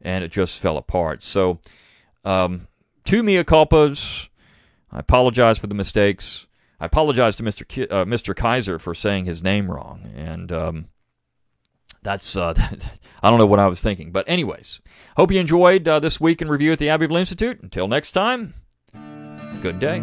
and 0.00 0.24
it 0.24 0.32
just 0.32 0.60
fell 0.60 0.76
apart. 0.76 1.22
So, 1.22 1.60
um, 2.24 2.68
two 3.04 3.22
mea 3.22 3.44
culpas. 3.44 4.28
I 4.90 5.00
apologize 5.00 5.58
for 5.58 5.66
the 5.66 5.74
mistakes. 5.74 6.46
I 6.80 6.86
apologize 6.86 7.36
to 7.36 7.42
Mr. 7.42 7.66
Ki- 7.66 7.88
uh, 7.88 8.04
Mr. 8.04 8.34
Kaiser 8.34 8.78
for 8.78 8.94
saying 8.94 9.24
his 9.24 9.42
name 9.42 9.70
wrong, 9.70 10.10
and 10.14 10.52
um, 10.52 10.88
that's 12.02 12.36
uh, 12.36 12.54
I 13.22 13.30
don't 13.30 13.38
know 13.38 13.46
what 13.46 13.60
I 13.60 13.66
was 13.66 13.82
thinking. 13.82 14.12
But 14.12 14.28
anyways, 14.28 14.80
hope 15.16 15.32
you 15.32 15.40
enjoyed 15.40 15.88
uh, 15.88 16.00
this 16.00 16.20
week 16.20 16.42
in 16.42 16.48
review 16.48 16.72
at 16.72 16.78
the 16.78 16.90
Abbeville 16.90 17.16
Institute. 17.16 17.60
Until 17.62 17.88
next 17.88 18.12
time, 18.12 18.54
good 19.60 19.80
day. 19.80 20.02